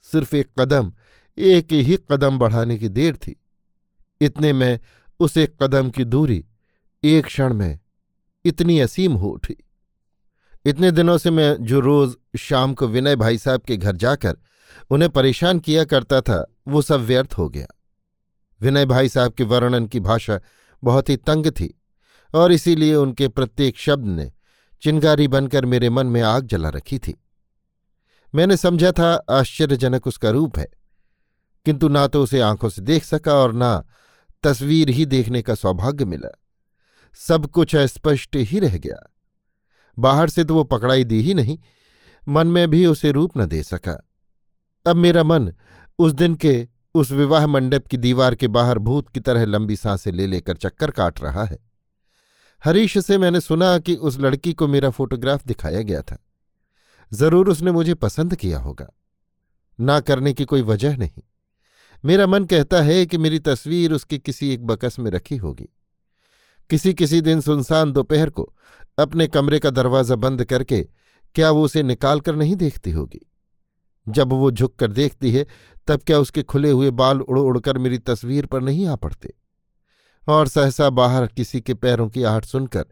[0.03, 0.93] सिर्फ़ एक कदम,
[1.39, 3.43] एक ही कदम बढ़ाने की देर थी।
[4.21, 4.81] इतने में
[5.21, 6.45] उस एक कदम की दूरी,
[7.05, 7.79] एक क्षण में
[8.45, 9.57] इतनी असीम हो उठी।
[10.65, 14.37] इतने दिनों से मैं जो रोज शाम को विनय भाई साहब के घर जाकर
[14.91, 17.67] उन्हें परेशान किया करता था, वो सब व्यर्थ हो गया।
[18.61, 20.41] विनय भाई साहब के वर्णन की भाषा
[20.85, 21.81] बहुत ही तंग थी
[22.35, 24.33] और इसीलिए उनके प्रत्येक शब्द ने
[24.85, 27.25] चिंगारी बनकर मेरे मन में आग जला रखी थी।
[28.35, 30.69] मैंने समझा था, आश्चर्यजनक उसका रूप है।
[31.65, 33.87] किंतु ना तो उसे आँखों से देख सका और ना
[34.43, 36.43] तस्वीर ही देखने का सौभाग्य मिला।
[37.15, 39.15] सब कुछ अस्पष्ट ही रह गया।
[39.99, 41.59] बाहर से तो वो पकड़ाई दी ही नहीं,
[42.29, 44.09] मन में भी उसे रूप न दे सका।
[44.87, 45.53] अब मेरा मन
[45.99, 50.13] उस दिन के उस विवाह मंडप की दीवार के बाहर भूत की तरह लंबी साँसें
[50.13, 51.74] ले लेकर चक्कर काट रहा है।
[52.65, 56.19] हरीश से मैंने सुना कि उस लड़की को मेरा फोटोग्राफ दिखाया गया था।
[57.13, 58.93] ज़रूर उसने मुझे पसंद किया होगा।
[59.81, 61.23] ना करने की कोई वजह नहीं।
[62.05, 65.69] मेरा मन कहता है कि मेरी तस्वीर उसके किसी एक बकस में रखी होगी।
[66.71, 68.55] किसी किसी दिन सुनसान दोपहर को
[68.99, 70.89] अपने कमरे का दरवाज़ा बंद करके
[71.35, 73.21] क्या वो उसे निकाल कर नहीं देखती होगी?
[74.09, 75.47] जब वो झुक कर देखती है,
[75.87, 79.35] तब क्या उसके खुले हुए बाल उड़ उड़कर मेरी तस्वीर पर नहीं आ पड़ते?
[80.29, 82.87] और सहसा बाहर किसी के पैरों की आहट सुनकर,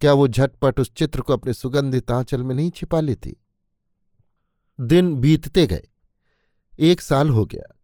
[0.00, 3.36] क्या वो झटपट उस चित्र को अपने सुगंधित आंचल में नहीं छिपा लेती?
[4.80, 5.88] दिन बीतते गए।
[6.78, 7.76] एक साल हो गया।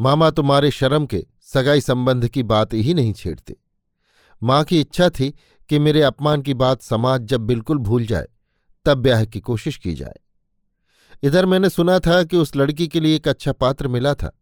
[0.00, 3.56] मामा तुम्हारे शर्म के सगाई संबंध की बात ही नहीं छेड़ते।
[4.42, 5.34] माँ की इच्छा थी
[5.68, 8.26] कि मेरे अपमान की बात समाज जब बिल्कुल भूल जाए,
[8.84, 10.14] तब ब्याह की कोशिश की जाए।
[11.22, 14.38] इधर मैंने सुना था कि उस लड़की के लिए एक अच्छा पात्र मिला था,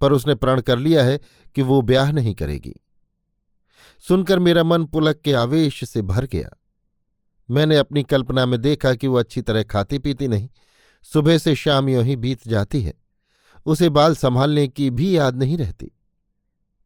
[0.00, 1.20] पर उसने प्रण कर लिया है
[1.54, 2.74] कि वो ब्याह नहीं करेगी।
[4.08, 6.50] सुनकर मेरा मन पुलक के आवेश से भर गया।
[7.50, 10.48] मैंने अपनी कल्पना में देखा कि वो अच्छी तरह खाती पीती नहीं,
[11.02, 12.94] सुबह से शाम यों ही बीत जाती है।
[13.66, 15.90] उसे बाल संभालने की भी याद नहीं रहती।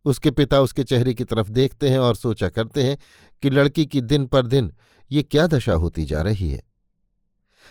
[0.04, 2.98] उसके पिता उसके चेहरे की तरफ़ देखते हैं और सोचा करते हैं
[3.42, 4.72] कि लड़की की दिन पर दिन
[5.12, 6.62] ये क्या दशा होती जा रही है।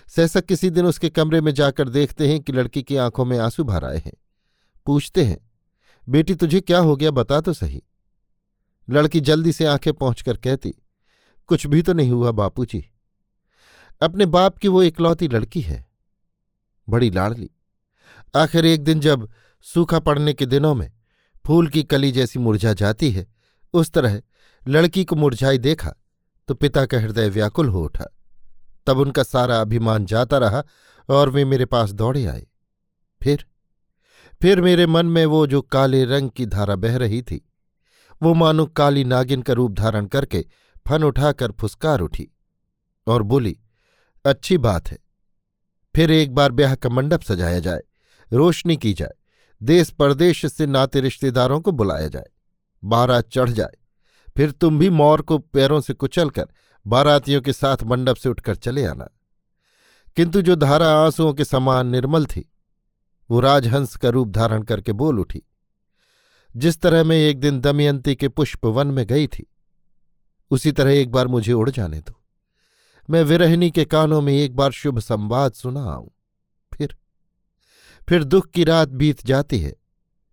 [0.07, 3.63] सहसा किसी दिन उसके कमरे में जाकर देखते हैं कि लड़की की आँखों में आँसू
[3.63, 4.13] भर आए हैं।
[4.85, 5.51] पूछते हैं,
[6.09, 7.83] बेटी, तुझे क्या हो गया बता तो सही।
[8.89, 10.73] लड़की जल्दी से आँखें पहुंचकर कहती,
[11.49, 12.85] कुछ भी तो नहीं हुआ बापू जी
[14.01, 15.85] अपने बाप की वो इकलौती लड़की है।
[16.87, 17.49] बड़ी लाड़ली।
[18.35, 19.29] आखिर एक दिन जब
[19.65, 20.91] सूखा पड़ने के दिनों में
[21.45, 23.25] फूल की कली जैसी मुरझा जाती है,
[23.73, 24.21] उस तरह
[24.67, 25.93] लड़की को मुरझाई देखा
[26.49, 28.05] तो पिता का हृदय व्याकुल हो उठा।
[28.87, 30.63] तब उनका सारा अभिमान जाता रहा
[31.09, 32.45] और वे मेरे पास दौड़े आए।
[33.21, 33.45] फिर
[34.41, 37.45] फिर मेरे मन में वो जो काले रंग की धारा बह रही थी
[38.23, 40.45] वो मानो काली नागिन का रूप धारण करके
[40.87, 42.27] फन उठाकर फुसकार उठी
[43.07, 43.59] और बोली,
[44.25, 44.97] अच्छी बात है।
[45.95, 47.81] फिर एक बार ब्याह का मंडप सजाया जाए,
[48.33, 49.13] रोशनी की जाए,
[49.63, 52.25] देश परदेश से नाते रिश्तेदारों को बुलाया जाए,
[52.83, 53.77] बारात चढ़ जाए।
[54.37, 56.47] फिर तुम भी मौर को पैरों से कुचलकर
[56.87, 59.09] बारातियों के साथ मंडप से उठकर चले आना।
[60.15, 62.51] किंतु जो धारा आंसुओं के समान निर्मल थी,
[63.29, 65.43] वो राजहंस का रूप धारण करके बोल उठी
[66.55, 69.45] जिस तरह मैं एक दिन दमयंती के पुष्प वन में गई थी,
[70.51, 72.19] उसी तरह एक बार मुझे उड़ जाने दो।
[73.09, 76.11] मैं विरहनी के कानों में एक बार शुभ संवाद सुना आऊँ।
[76.73, 76.95] फिर
[78.09, 79.75] फिर दुख की रात बीत जाती है,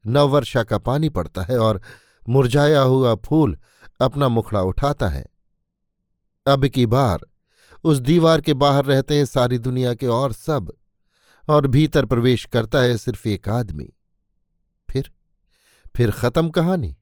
[0.07, 1.81] नववर्षा का पानी पड़ता है और
[2.29, 3.59] मुरझाया हुआ फूल
[4.01, 5.25] अपना मुखड़ा उठाता है।
[6.47, 7.27] अब की बार,
[7.85, 10.73] उस दीवार के बाहर रहते हैं सारी दुनिया के और सब,
[11.49, 13.89] और भीतर प्रवेश करता है सिर्फ़ एक आदमी।
[15.97, 16.97] फिर खत्म कहानी,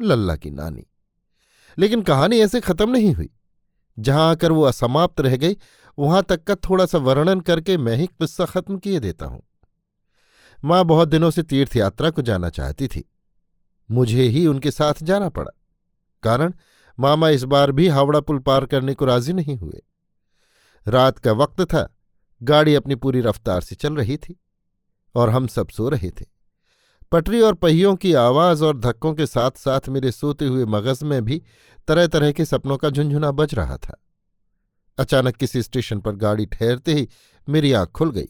[0.00, 0.86] लल्ला की नानी।
[1.78, 3.30] लेकिन कहानी ऐसे खत्म नहीं हुई।
[3.98, 5.56] जहाँ आकर वो असमाप्त रह गई,
[5.98, 9.42] वहाँ तक का थोड़ा सा वर्णन करके मैं ही किस्सा खत्म किए देता हूँ।
[10.64, 13.10] माँ बहुत दिनों से तीर्थ यात्रा को जाना चाहती थी।
[13.90, 15.50] मुझे ही उनके साथ जाना पड़ा।
[16.22, 16.52] कारण,
[17.00, 19.82] मामा इस बार भी हावड़ा पुल पार करने को राज़ी नहीं हुए।
[20.88, 21.96] रात का वक्त था,
[22.42, 24.40] गाड़ी अपनी पूरी रफ्तार से चल रही थी
[25.14, 26.35] और हम सब सो रहे थे।
[27.12, 31.24] पटरी और पहियों की आवाज़ और धक्कों के साथ साथ मेरे सोते हुए मगज में
[31.24, 31.42] भी
[31.88, 34.04] तरह तरह के सपनों का झुंझुना बज रहा था।
[34.98, 37.08] अचानक किसी स्टेशन पर गाड़ी ठहरते ही
[37.48, 38.28] मेरी आँख खुल गई।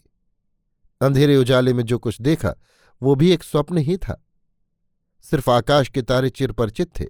[1.00, 2.54] अंधेरे उजाले में जो कुछ देखा,
[3.02, 4.26] वो भी एक स्वप्न ही था।
[5.22, 7.06] सिर्फ़ आकाश के तारे चिरपरिचित थे।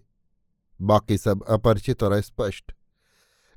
[0.82, 2.72] बाकी सब अपरिचित और अस्पष्ट।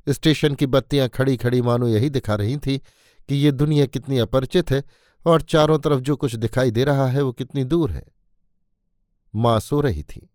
[0.09, 2.77] स्टेशन की बत्तियाँ खड़ी खड़ी मानो यही दिखा रही थी
[3.29, 4.83] कि ये दुनिया कितनी अपरिचित है
[5.25, 8.05] और चारों तरफ़ जो कुछ दिखाई दे रहा है वो कितनी दूर है।
[9.35, 10.29] माँ सो रही थी।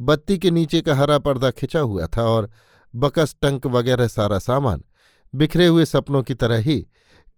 [0.00, 2.50] बत्ती के नीचे का हरा पर्दा खिंचा हुआ था और
[2.94, 4.84] बकस, टंक वगैरह सारा सामान
[5.34, 6.86] बिखरे हुए सपनों की तरह ही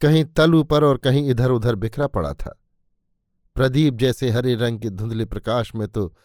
[0.01, 2.61] कहीं तल ऊपर और कहीं इधर उधर बिखरा पड़ा था।
[3.55, 6.17] प्रदीप जैसे हरे रंग के धुंधले प्रकाश में तो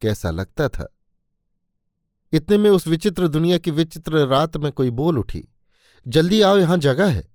[0.00, 0.88] कैसा लगता था।
[2.32, 5.48] इतने में उस विचित्र दुनिया की विचित्र रात में कोई बोल उठी,
[6.08, 7.28] जल्दी आओ, यहाँ जगह है।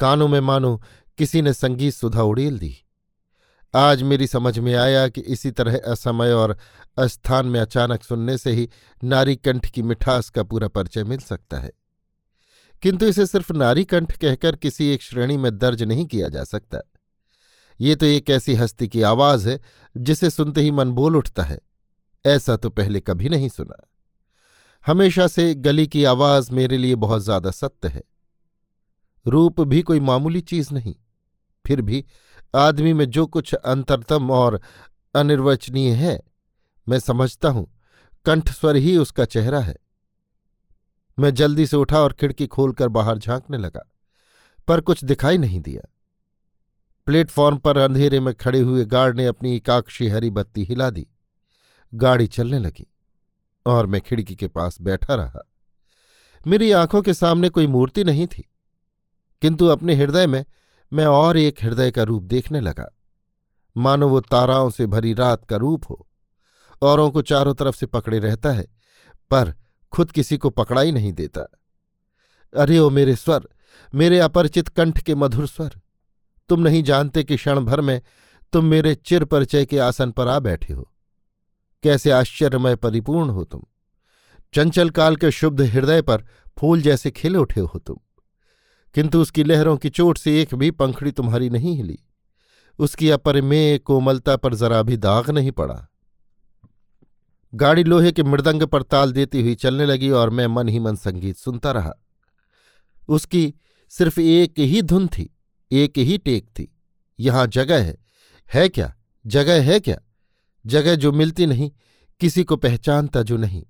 [0.00, 0.82] कानों में मानो
[1.18, 2.76] किसी ने संगीत सुधा उड़ेल दी।
[3.74, 6.58] आज मेरी समझ में आया कि इसी तरह असमय और
[6.98, 8.68] अस्थान में अचानक सुनने से ही
[9.04, 11.72] नारी कंठ की मिठास का पूरा परिचय मिल सकता है।
[12.82, 16.78] किंतु इसे सिर्फ़ नारी कंठ कहकर किसी एक श्रेणी में दर्ज नहीं किया जा सकता।
[17.80, 19.60] ये तो एक ऐसी हस्ती की आवाज़ है,
[19.96, 21.60] जिसे सुनते ही मन बोल उठता है।
[22.26, 23.90] ऐसा तो पहले कभी नहीं सुना।
[24.86, 28.02] हमेशा से गली की आवाज़ मेरे लिए बहुत ज़्यादा सत्य है।
[29.26, 30.94] रूप भी कोई मामूली चीज़ नहीं।
[31.66, 32.04] फिर भी
[32.54, 34.60] आदमी में जो कुछ अंतरतम और
[35.14, 36.20] अनिर्वचनीय है,
[36.86, 37.66] मैं समझता हूँ
[38.26, 39.76] कंठस्वर ही उसका चेहरा है।
[41.18, 43.84] मैं जल्दी से उठा और खिड़की खोलकर बाहर झांकने लगा,
[44.68, 45.88] पर कुछ दिखाई नहीं दिया।
[47.06, 51.06] प्लेटफॉर्म पर अंधेरे में खड़े हुए गार्ड ने अपनी एकाक्षी हरी बत्ती हिला दी।
[51.92, 52.86] गाड़ी चलने लगी
[53.66, 55.48] और मैं खिड़की के पास बैठा रहा।
[56.46, 58.44] मेरी आँखों के सामने कोई मूर्ति नहीं थी,
[59.42, 60.44] किंतु अपने हृदय में
[60.94, 62.96] मैं और एक हृदय का रूप देखने लगा।
[63.76, 66.08] मानो वो ताराओं से भरी रात का रूप हो।
[66.82, 68.66] औरों को चारों तरफ़ से पकड़े रहता है,
[69.30, 69.54] पर
[69.92, 71.40] खुद किसी को पकड़ा ही नहीं देता।
[72.56, 73.48] अरे ओ मेरे स्वर,
[73.94, 75.80] मेरे अपरिचित कंठ के मधुर स्वर,
[76.48, 78.02] तुम नहीं जानते कि क्षण भर में
[78.52, 80.92] तुम मेरे चिर परिचय के आसन पर आ बैठे हो।
[81.82, 83.62] कैसे आश्चर्यमय परिपूर्ण हो तुम।
[84.54, 86.24] चंचल काल के शुद्ध हृदय पर
[86.58, 87.96] फूल जैसे खिले उठे हो तुम।
[88.94, 91.98] किंतु उसकी लहरों की चोट से एक भी पंखड़ी तुम्हारी नहीं हिली।
[92.78, 95.86] उसकी अपरिमेय कोमलता पर जरा भी दाग नहीं पड़ा।
[97.54, 100.96] गाड़ी लोहे के मृदंग पर ताल देती हुई चलने लगी और मैं मन ही मन
[100.96, 101.92] संगीत सुनता रहा।
[103.08, 103.54] उसकी
[103.88, 105.36] सिर्फ़ एक ही धुन थी,
[105.72, 106.76] एक ही टेक थी।
[107.20, 107.96] यहाँ जगह है
[108.54, 108.94] है क्या?
[109.26, 109.96] जगह है क्या?
[110.66, 111.70] जगह जो मिलती नहीं,
[112.20, 113.64] किसी को पहचानता जो नहीं।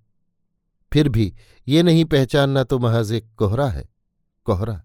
[0.92, 1.34] फिर भी
[1.68, 3.88] ये नहीं पहचानना तो महज एक कोहरा है,
[4.44, 4.82] कोहरा।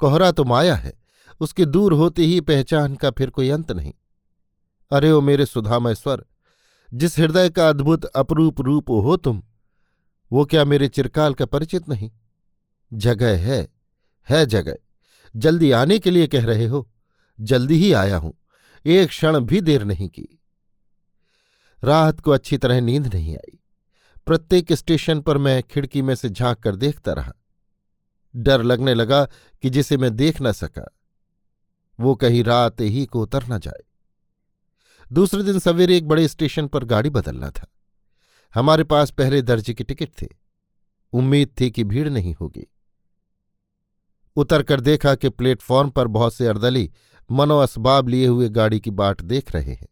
[0.00, 0.92] कोहरा तो माया है,
[1.40, 3.92] उसके दूर होते ही पहचान का फिर कोई अंत नहीं।
[4.90, 6.24] अरे ओ मेरे सुधामय स्वर,
[6.94, 9.42] जिस हृदय का अद्भुत अपरूप रूप हो तुम,
[10.30, 12.10] वो क्या मेरे चिरकाल का परिचित नहीं?
[12.92, 13.66] जगह है
[14.28, 14.76] है जगह।
[15.36, 16.88] जल्दी आने के लिए कह रहे हो,
[17.38, 18.32] जल्दी ही आया हूँ,
[18.86, 20.26] एक क्षण भी देर नहीं की।
[21.82, 23.58] रात को अच्छी तरह नींद नहीं आई।
[24.26, 27.32] प्रत्येक स्टेशन पर मैं खिड़की में से झाँक कर देखता रहा।
[28.36, 29.24] डर लगने लगा
[29.62, 30.96] कि जिसे मैं देख न सका,
[32.00, 33.84] वो कहीं रात ही को उतर न जाए।
[35.12, 37.66] दूसरे दिन सवेरे एक बड़े स्टेशन पर गाड़ी बदलना था।
[38.54, 40.26] हमारे पास पहले दर्जे की टिकट थे।
[41.12, 42.66] उम्मीद थी कि भीड़ नहीं होगी।
[44.36, 46.92] उतर कर देखा कि प्लेटफॉर्म पर बहुत से अर्दली
[47.30, 49.88] मनो असबाब लिए हुए गाड़ी की बाट देख रहे हैं।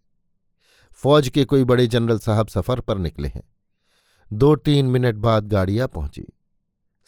[0.92, 3.42] फौज के कोई बड़े जनरल साहब सफ़र पर निकले हैं।
[4.32, 6.35] दो तीन मिनट बाद गाड़ियाँ पहुँची।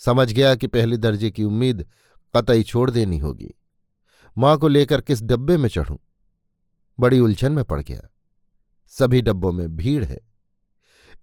[0.01, 1.87] समझ गया कि पहले दर्जे की उम्मीद
[2.35, 3.55] कतई छोड़ देनी होगी।
[4.39, 5.97] माँ को लेकर किस डब्बे में चढ़ूं?
[6.99, 8.09] बड़ी उलझन में पड़ गया।
[8.93, 10.21] सभी डब्बों में भीड़ है।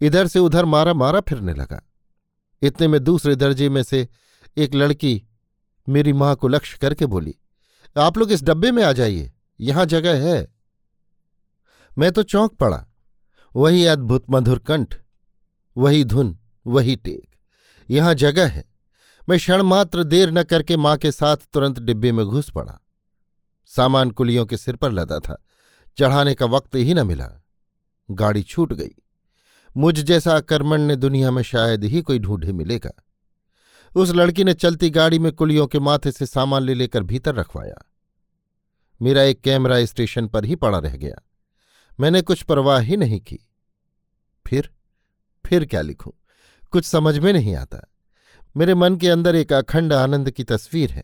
[0.01, 1.81] इधर से उधर मारा मारा फिरने लगा।
[2.61, 4.07] इतने में दूसरे दर्जे में से
[4.57, 5.23] एक लड़की
[5.89, 7.35] मेरी माँ को लक्ष्य करके बोली,
[7.97, 10.47] आप लोग इस डब्बे में आ जाइए। यहाँ जगह है।
[11.97, 12.85] मैं तो चौंक पड़ा।
[13.55, 14.95] वही अद्भुत मधुर कंठ,
[15.77, 17.34] वही धुन, वही टेक।
[17.89, 18.65] यहाँ जगह है।
[19.29, 22.85] मैं क्षण मात्र देर न करके माँ के साथ तुरंत डिब्बे में घुस पड़ा।
[23.65, 25.43] सामान कुलियों के सिर पर लदा था।
[25.99, 27.43] चढ़ाने का वक्त ही न मिला।
[28.11, 28.95] गाड़ी छूट गई।
[29.77, 32.91] मुझ जैसा कर्मण्य दुनिया में शायद ही कोई ढूंढे मिलेगा।
[33.95, 37.91] उस लड़की ने चलती गाड़ी में कुलियों के माथे से सामान ले लेकर भीतर रखवाया।
[39.01, 41.27] मेरा एक कैमरा स्टेशन पर ही पड़ा रह गया।
[41.99, 43.39] मैंने कुछ परवाह ही नहीं की।
[44.47, 44.69] फिर
[45.45, 46.11] फिर क्या लिखूं?
[46.71, 47.91] कुछ समझ में नहीं आता।
[48.57, 51.03] मेरे मन के अंदर एक अखंड आनंद की तस्वीर है।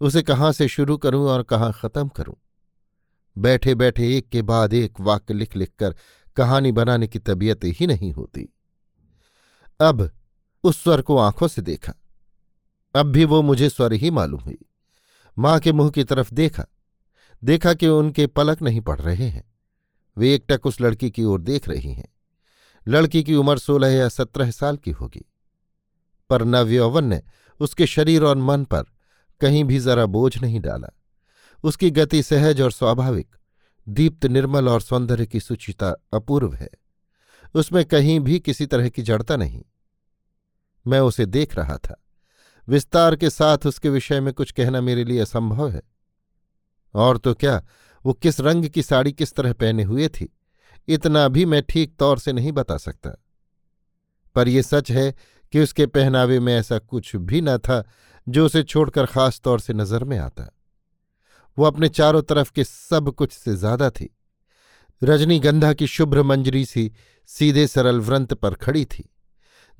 [0.00, 2.34] उसे कहाँ से शुरू करूँ और कहाँ खत्म करूँ?
[3.38, 5.96] बैठे बैठे एक के बाद एक वाक्य लिख लिख कर
[6.36, 8.48] कहानी बनाने की तबीयत ही नहीं होती।
[9.80, 10.10] अब
[10.64, 11.92] उस स्वर को आँखों से देखा।
[12.96, 14.58] अब भी वो मुझे स्वर ही मालूम हुई।
[15.38, 16.64] माँ के मुँह की तरफ़ देखा।
[17.44, 19.52] देखा कि उनके पलक नहीं पड़ रहे हैं।
[20.18, 22.08] वे एकटक उस लड़की की ओर देख रही हैं।
[22.88, 25.32] लड़की की उम्र सोलह या सत्रह साल की होगी।
[26.30, 27.22] पर नवयौवन ने
[27.60, 28.82] उसके शरीर और मन पर
[29.40, 30.88] कहीं भी जरा बोझ नहीं डाला।
[31.64, 33.36] उसकी गति सहज और स्वाभाविक,
[33.88, 36.68] दीप्त, निर्मल और सौंदर्य की सुचिता अपूर्व है।
[37.54, 39.64] उसमें कहीं भी किसी तरह की जड़ता नहीं।
[40.86, 42.04] मैं उसे देख रहा था।
[42.68, 45.82] विस्तार के साथ उसके विषय में कुछ कहना मेरे लिए असंभव है।
[46.94, 47.66] और तो क्या,
[48.06, 50.37] वो किस रंग की साड़ी किस तरह पहने हुए थी?
[50.88, 53.10] इतना भी मैं ठीक तौर से नहीं बता सकता।
[54.34, 55.14] पर यह सच है
[55.52, 57.82] कि उसके पहनावे में ऐसा कुछ भी न था
[58.28, 60.54] जो उसे छोड़कर खास तौर से नज़र में आता।
[61.58, 64.16] वो अपने चारों तरफ़ के सब कुछ से ज़्यादा थी।
[65.02, 66.92] रजनीगंधा की शुभ्र मंजरी सी
[67.26, 69.10] सीधे सरल व्रंत पर खड़ी थी।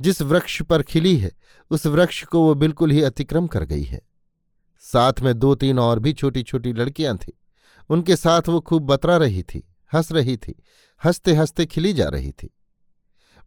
[0.00, 1.32] जिस वृक्ष पर खिली है,
[1.70, 4.00] उस वृक्ष को वो बिल्कुल ही अतिक्रम कर गई है।
[4.80, 7.32] साथ में दो तीन और भी छोटी छोटी लड़कियाँ थीं।
[7.90, 10.62] उनके साथ वो खूब बतरा रही थी। हंस रही थी
[11.04, 12.54] हँसते हँसते खिली जा रही थी।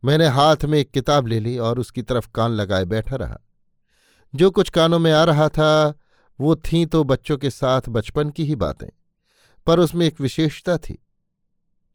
[0.06, 3.40] मैंने हाथ में एक किताब ले ली और उसकी तरफ़ कान लगाए बैठा रहा।
[4.36, 6.00] जो कुछ कानों में आ रहा था,
[6.40, 8.90] वो थीं तो बच्चों के साथ बचपन की ही बातें,
[9.66, 11.06] पर उसमें एक विशेषता थी।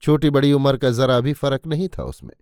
[0.02, 2.34] छोटी बड़ी उम्र का जरा भी फ़र्क नहीं था उसमें।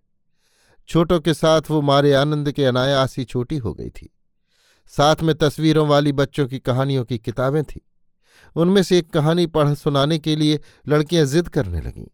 [0.88, 4.14] छोटों के साथ वो मारे आनंद के अनायास ही छोटी हो गई थी।
[4.88, 7.80] साथ में तस्वीरों वाली बच्चों की कहानियों की किताबें थीं।
[8.56, 12.06] उनमें से एक कहानी पढ़ सुनाने के लिए लड़कियाँ जिद करने लगीं।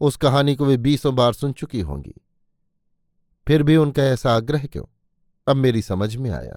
[0.00, 2.14] उस कहानी को वे बीसों बार सुन चुकी होंगी।
[3.46, 4.84] फिर भी उनका ऐसा आग्रह क्यों?
[5.48, 6.56] अब मेरी समझ में आया।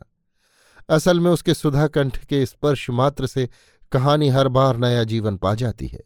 [0.90, 3.50] असल में उसके सुधा कंठ के स्पर्श मात्र से
[3.92, 6.04] कहानी हर बार नया जीवन पा जाती है।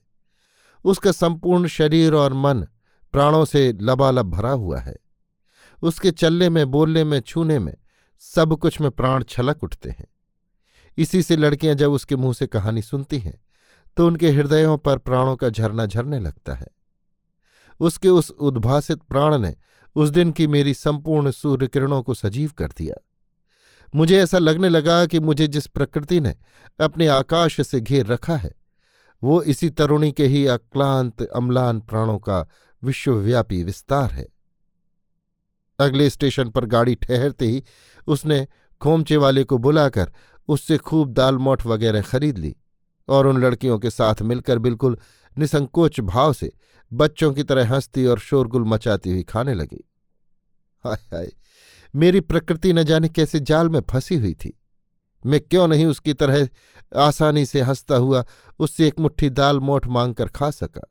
[0.85, 2.67] उसका संपूर्ण शरीर और मन
[3.11, 4.95] प्राणों से लबालब भरा हुआ है।
[5.81, 7.73] उसके चलने में, बोलने में, छूने में
[8.19, 10.07] सब कुछ में प्राण छलक उठते हैं।
[10.97, 13.39] इसी से लड़कियाँ जब उसके मुँह से कहानी सुनती हैं
[13.97, 16.67] तो उनके हृदयों पर प्राणों का झरना झरने लगता है।
[17.79, 19.55] उसके उस उद्भासित प्राण ने
[19.95, 22.95] उस दिन की मेरी संपूर्ण सूर्य किरणों को सजीव कर दिया।
[23.93, 26.35] मुझे ऐसा लगने लगा कि मुझे जिस प्रकृति ने
[26.79, 28.53] अपने आकाश से घेर रखा है,
[29.21, 32.47] वो इसी तरुणी के ही अक्लांत अम्लान प्राणों का
[32.83, 34.27] विश्वव्यापी विस्तार है।
[35.79, 37.63] अगले स्टेशन पर गाड़ी ठहरते ही
[38.07, 38.47] उसने
[38.81, 40.11] खोमचे वाले को बुलाकर
[40.47, 42.55] उससे खूब दाल मोठ वगैरह खरीद ली
[43.09, 44.97] और उन लड़कियों के साथ मिलकर बिल्कुल
[45.37, 46.51] निसंकोच भाव से
[46.91, 49.83] बच्चों की तरह हंसती और शोरगुल मचाती हुई खाने लगी।
[50.83, 51.31] हाय हाय,
[51.95, 54.57] मेरी प्रकृति न जाने कैसे जाल में फंसी हुई थी।
[55.25, 56.47] मैं क्यों नहीं उसकी तरह
[56.95, 58.25] आसानी से हंसता हुआ
[58.59, 60.81] उससे एक मुट्ठी दाल मोठ मांगकर खा सका?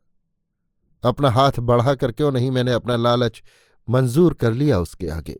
[1.03, 3.41] अपना हाथ बढ़ाकर क्यों नहीं मैंने अपना लालच
[3.89, 5.39] मंजूर कर लिया उसके आगे?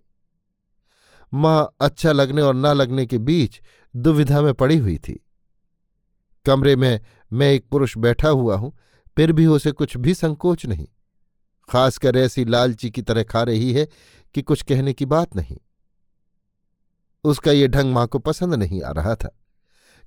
[1.33, 3.59] माँ अच्छा लगने और ना लगने के बीच
[3.95, 5.19] दुविधा में पड़ी हुई थी।
[6.45, 6.99] कमरे में
[7.31, 8.75] मैं एक पुरुष बैठा हुआ हूँ,
[9.17, 10.87] फिर भी उसे कुछ भी संकोच नहीं।
[11.69, 13.87] खासकर ऐसी लालची की तरह खा रही है
[14.35, 15.57] कि कुछ कहने की बात नहीं।
[17.23, 19.29] उसका ये ढंग माँ को पसंद नहीं आ रहा था,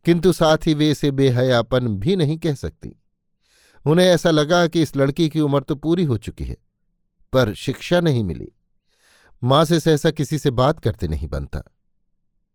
[0.07, 2.97] किंतु साथ ही वे इसे बेहयापन भी नहीं कह सकती।
[3.85, 6.57] उन्हें ऐसा लगा कि इस लड़की की उम्र तो पूरी हो चुकी है,
[7.33, 8.53] पर शिक्षा नहीं मिली।
[9.45, 11.63] माँ से सहसा किसी से बात करते नहीं बनता।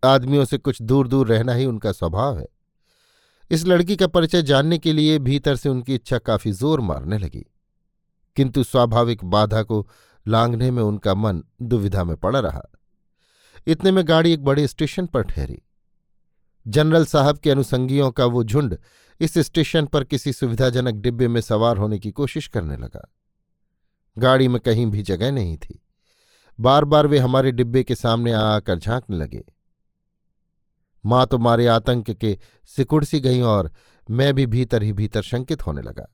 [0.04, 2.48] आदमियों से कुछ दूर दूर रहना ही उनका स्वभाव है।
[3.52, 7.46] इस लड़की का परिचय जानने के लिए भीतर से उनकी इच्छा काफ़ी ज़ोर मारने लगी।
[8.36, 9.90] किंतु स्वाभाविक बाधा को
[10.28, 12.72] लांघने में उनका मन दुविधा में पड़ा रहा।
[13.68, 15.62] इतने में गाड़ी एक बड़े स्टेशन पर ठहरी।
[16.68, 18.78] जनरल साहब के अनुसंगियों का वो झुंड
[19.20, 23.14] इस स्टेशन पर किसी सुविधाजनक डिब्बे में सवार होने की कोशिश करने लगा।
[24.18, 25.86] गाड़ी में कहीं भी जगह नहीं थी।
[26.60, 29.44] बार बार वे हमारे डिब्बे के सामने आकर झांकने लगे।
[31.06, 32.38] माँ तो मारे आतंक के
[32.70, 33.72] सिकुड़ सी गई और
[34.10, 36.08] मैं भी भीतर ही भीतर शंकित होने लगा।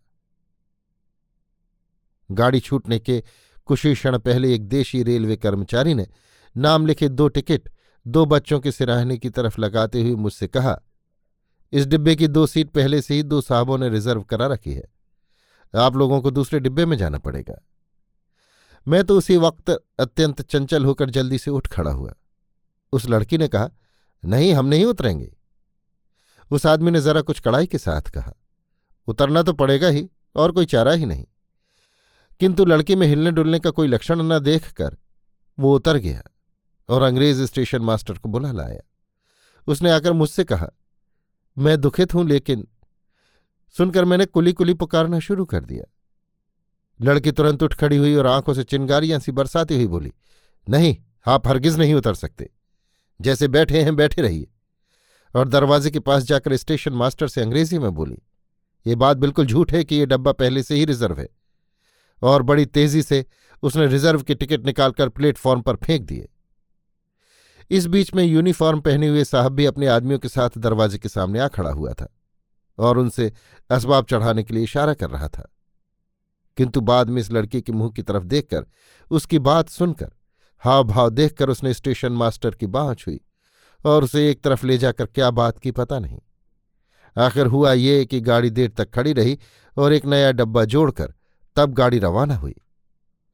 [2.29, 3.23] गाड़ी छूटने के
[3.65, 6.07] कुछ ही क्षण पहले एक देशी रेलवे कर्मचारी ने
[6.57, 7.69] नाम लिखे दो टिकट
[8.05, 10.81] दो बच्चों के सिराहने की तरफ़ लगाते हुए मुझसे कहा,
[11.73, 14.83] इस डिब्बे की दो सीट पहले से ही दो साहबों ने रिज़र्व करा रखी है।
[15.73, 17.61] आप लोगों को दूसरे डिब्बे में जाना पड़ेगा।
[18.87, 19.69] मैं तो उसी वक्त
[19.99, 22.13] अत्यंत चंचल होकर जल्दी से उठ खड़ा हुआ।
[22.93, 23.69] उस लड़की ने कहा,
[24.25, 25.37] नहीं, हम नहीं उतरेंगे।
[26.51, 28.33] उस आदमी ने जरा कुछ कड़ाई के साथ कहा,
[29.07, 31.25] उतरना तो पड़ेगा ही, और कोई चारा ही नहीं।
[32.39, 34.97] किंतु लड़की में हिलने डुलने का कोई लक्षण न देखकर
[35.59, 36.23] वो उतर गया
[36.89, 38.81] और अंग्रेज़ स्टेशन मास्टर को बुला लाया।
[39.67, 40.69] उसने आकर मुझसे कहा,
[41.57, 42.67] मैं दुखित हूँ, लेकिन
[43.77, 45.91] सुनकर मैंने कुली कुली पुकारना शुरू कर दिया।
[46.99, 50.11] लड़की तुरंत उठ खड़ी हुई और आँखों से चिंगारियाँ सी बरसाती हुई बोली,
[50.69, 50.95] नहीं,
[51.27, 52.49] आप हरगिज नहीं उतर सकते।
[53.21, 54.47] जैसे बैठे हैं, बैठे रहिए।
[55.35, 58.17] और दरवाजे के पास जाकर स्टेशन मास्टर से अंग्रेज़ी में बोली,
[58.85, 61.27] ये बात बिल्कुल झूठ है कि ये डब्बा पहले से ही रिज़र्व है।
[62.21, 63.25] और बड़ी तेज़ी से
[63.63, 66.29] उसने रिज़र्व के टिकट निकालकर प्लेटफॉर्म पर फेंक दिए।
[67.69, 71.39] इस बीच में यूनिफॉर्म पहने हुए साहब भी अपने आदमियों के साथ दरवाजे के सामने
[71.39, 72.07] आ खड़ा हुआ था
[72.77, 73.31] और उनसे
[73.69, 75.54] असबाब चढ़ाने के लिए इशारा कर रहा था।
[76.57, 78.65] किंतु बाद में इस लड़के के मुँह की तरफ़ देखकर,
[79.11, 80.11] उसकी बात सुनकर
[80.63, 83.19] हाव भाव देखकर उसने स्टेशन मास्टर की बाँह छुई
[83.85, 86.19] और उसे एक तरफ़ ले जाकर क्या बात की पता नहीं।
[87.15, 89.37] आखिर हुआ ये कि गाड़ी देर तक खड़ी रही
[89.77, 91.13] और एक नया डब्बा जोड़कर
[91.55, 92.55] तब गाड़ी रवाना हुई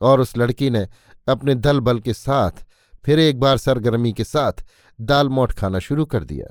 [0.01, 0.87] और उस लड़की ने
[1.27, 2.51] अपने दल बल के साथ,
[3.05, 4.65] फिर एक बार सरगर्मी के साथ
[5.01, 6.47] दाल मोट खाना शुरू कर दिया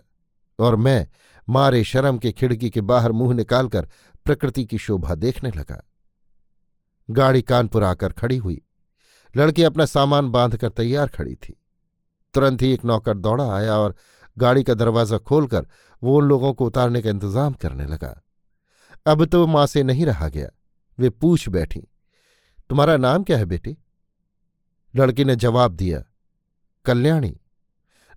[0.58, 1.06] और मैं
[1.48, 3.88] मारे शर्म के खिड़की के बाहर मुँह निकालकर
[4.24, 5.82] प्रकृति की शोभा देखने लगा।
[7.10, 8.60] गाड़ी कानपुर आकर खड़ी हुई।
[9.34, 11.56] लड़की अपना सामान बांधकर तैयार खड़ी थी।
[12.34, 13.94] तुरंत ही एक नौकर दौड़ा आया और
[14.36, 15.66] गाड़ी का दरवाज़ा खोलकर
[16.02, 18.20] वो उन लोगों को उतारने का इंतज़ाम करने लगा।
[19.06, 20.48] अब तो माँ से नहीं रहा गया,
[20.98, 21.80] वे पूछ बैठी,
[22.70, 23.76] तुम्हारा नाम क्या है बेटी?
[24.94, 26.02] लड़की ने जवाब दिया,
[26.86, 27.36] कल्याणी।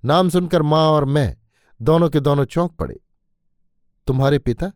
[0.04, 1.36] नाम सुनकर माँ और मैं
[1.80, 3.00] दोनों के दोनों चौंक पड़े।
[4.08, 4.72] तुम्हारे पिता?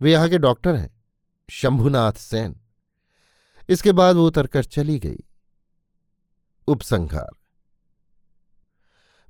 [0.00, 0.90] वे यहाँ के डॉक्टर हैं,
[1.48, 2.59] शंभुनाथ सेन।
[3.70, 5.18] इसके बाद वो उतरकर चली गई।
[6.68, 7.28] उपसंहार।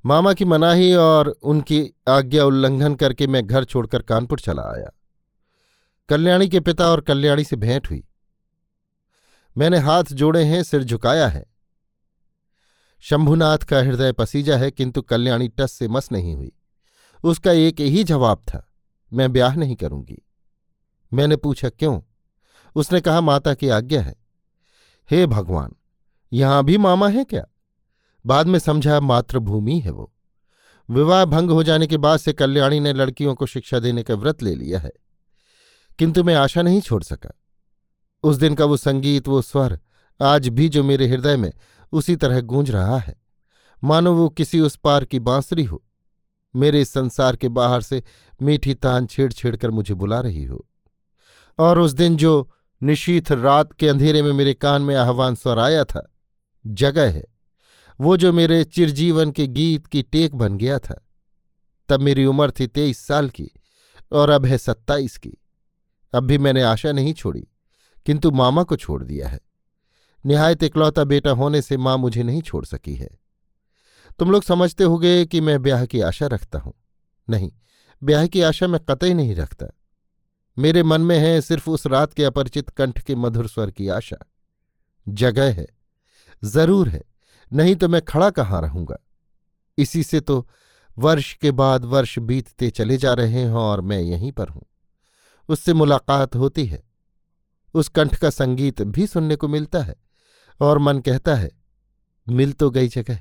[0.07, 4.91] मामा की मनाही और उनकी आज्ञा उल्लंघन करके मैं घर छोड़कर कानपुर चला आया।
[6.09, 8.05] कल्याणी के पिता और कल्याणी से भेंट हुई।
[9.57, 11.47] मैंने हाथ जोड़े हैं, सिर झुकाया है।
[13.01, 16.53] शंभुनाथ का हृदय पसीजा है, किंतु कल्याणी टस से मस नहीं हुई।
[17.25, 18.73] उसका एक ही जवाब था,
[19.13, 20.23] मैं ब्याह नहीं करूँगी।
[21.13, 22.01] मैंने पूछा, क्यों?
[22.75, 24.20] उसने कहा, माता की आज्ञा है।
[25.11, 25.73] हे भगवान,
[26.33, 27.47] यहाँ भी मामा है क्या?
[28.27, 30.13] बाद में समझा, मातृभूमि है वो।
[30.91, 34.43] विवाह भंग हो जाने के बाद से कल्याणी ने लड़कियों को शिक्षा देने का व्रत
[34.43, 34.93] ले लिया है।
[35.99, 37.41] किंतु मैं आशा नहीं छोड़ सका।
[38.23, 39.81] उस दिन का वो संगीत, वो स्वर,
[40.23, 41.53] आज भी जो मेरे हृदय में
[41.93, 43.23] उसी तरह गूंज रहा है।
[43.85, 45.85] मानो वो किसी उस पार की बांसुरी हो।
[46.57, 48.03] मेरे इस संसार के बाहर से
[48.43, 50.67] मीठी तान छेड़ छेड़ कर मुझे बुला रही हो।
[51.59, 52.51] और उस दिन जो
[52.83, 56.15] निशीथ रात के अंधेरे में मेरे कान में आह्वान स्वर आया था।
[56.67, 57.25] जगह है।
[58.01, 61.07] वो जो मेरे चिरजीवन के गीत की टेक बन गया था।
[61.89, 63.51] तब मेरी उम्र थी तेईस साल की
[64.13, 65.33] और अब है सत्ताईस की।
[66.13, 67.47] अब भी मैंने आशा नहीं छोड़ी,
[68.07, 69.41] किंतु मामा को छोड़ दिया है।
[70.25, 73.09] निहायत इकलौता बेटा होने से माँ मुझे नहीं छोड़ सकी है।
[74.19, 76.75] तुम लोग समझते होगे कि मैं ब्याह की आशा रखता हूँ।
[77.29, 77.51] नहीं,
[78.03, 79.67] ब्याह की आशा मैं कतई नहीं रखता।
[80.61, 84.17] मेरे मन में है सिर्फ़ उस रात के अपरिचित कंठ के मधुर स्वर की आशा।
[85.07, 85.67] जगह है,
[86.43, 87.03] ज़रूर है,
[87.53, 88.97] नहीं तो मैं खड़ा कहाँ रहूँगा?
[89.79, 90.47] इसी से तो
[90.99, 94.63] वर्ष के बाद वर्ष बीतते चले जा रहे हैं और मैं यहीं पर हूँ।
[95.49, 96.83] उससे मुलाकात होती है।
[97.75, 99.95] उस कंठ का संगीत भी सुनने को मिलता है
[100.61, 101.51] और मन कहता है,
[102.29, 103.21] मिल तो गई जगह।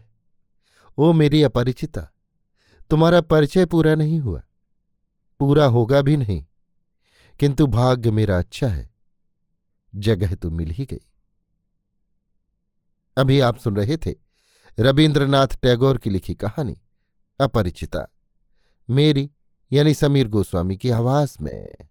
[0.97, 2.07] ओ मेरी अपरिचिता,
[2.89, 4.41] तुम्हारा परिचय पूरा नहीं हुआ।
[5.39, 6.45] पूरा होगा भी नहीं।
[7.39, 8.89] किंतु भाग्य मेरा अच्छा है।
[9.95, 11.01] जगह तो मिल ही गई।
[13.17, 14.15] अभी आप सुन रहे थे
[14.79, 16.81] रविन्द्रनाथ टैगोर की लिखी कहानी,
[17.39, 18.07] अपरिचिता।
[18.89, 19.31] मेरी
[19.71, 21.88] यानी समीर गोस्वामी की आवाज़ में।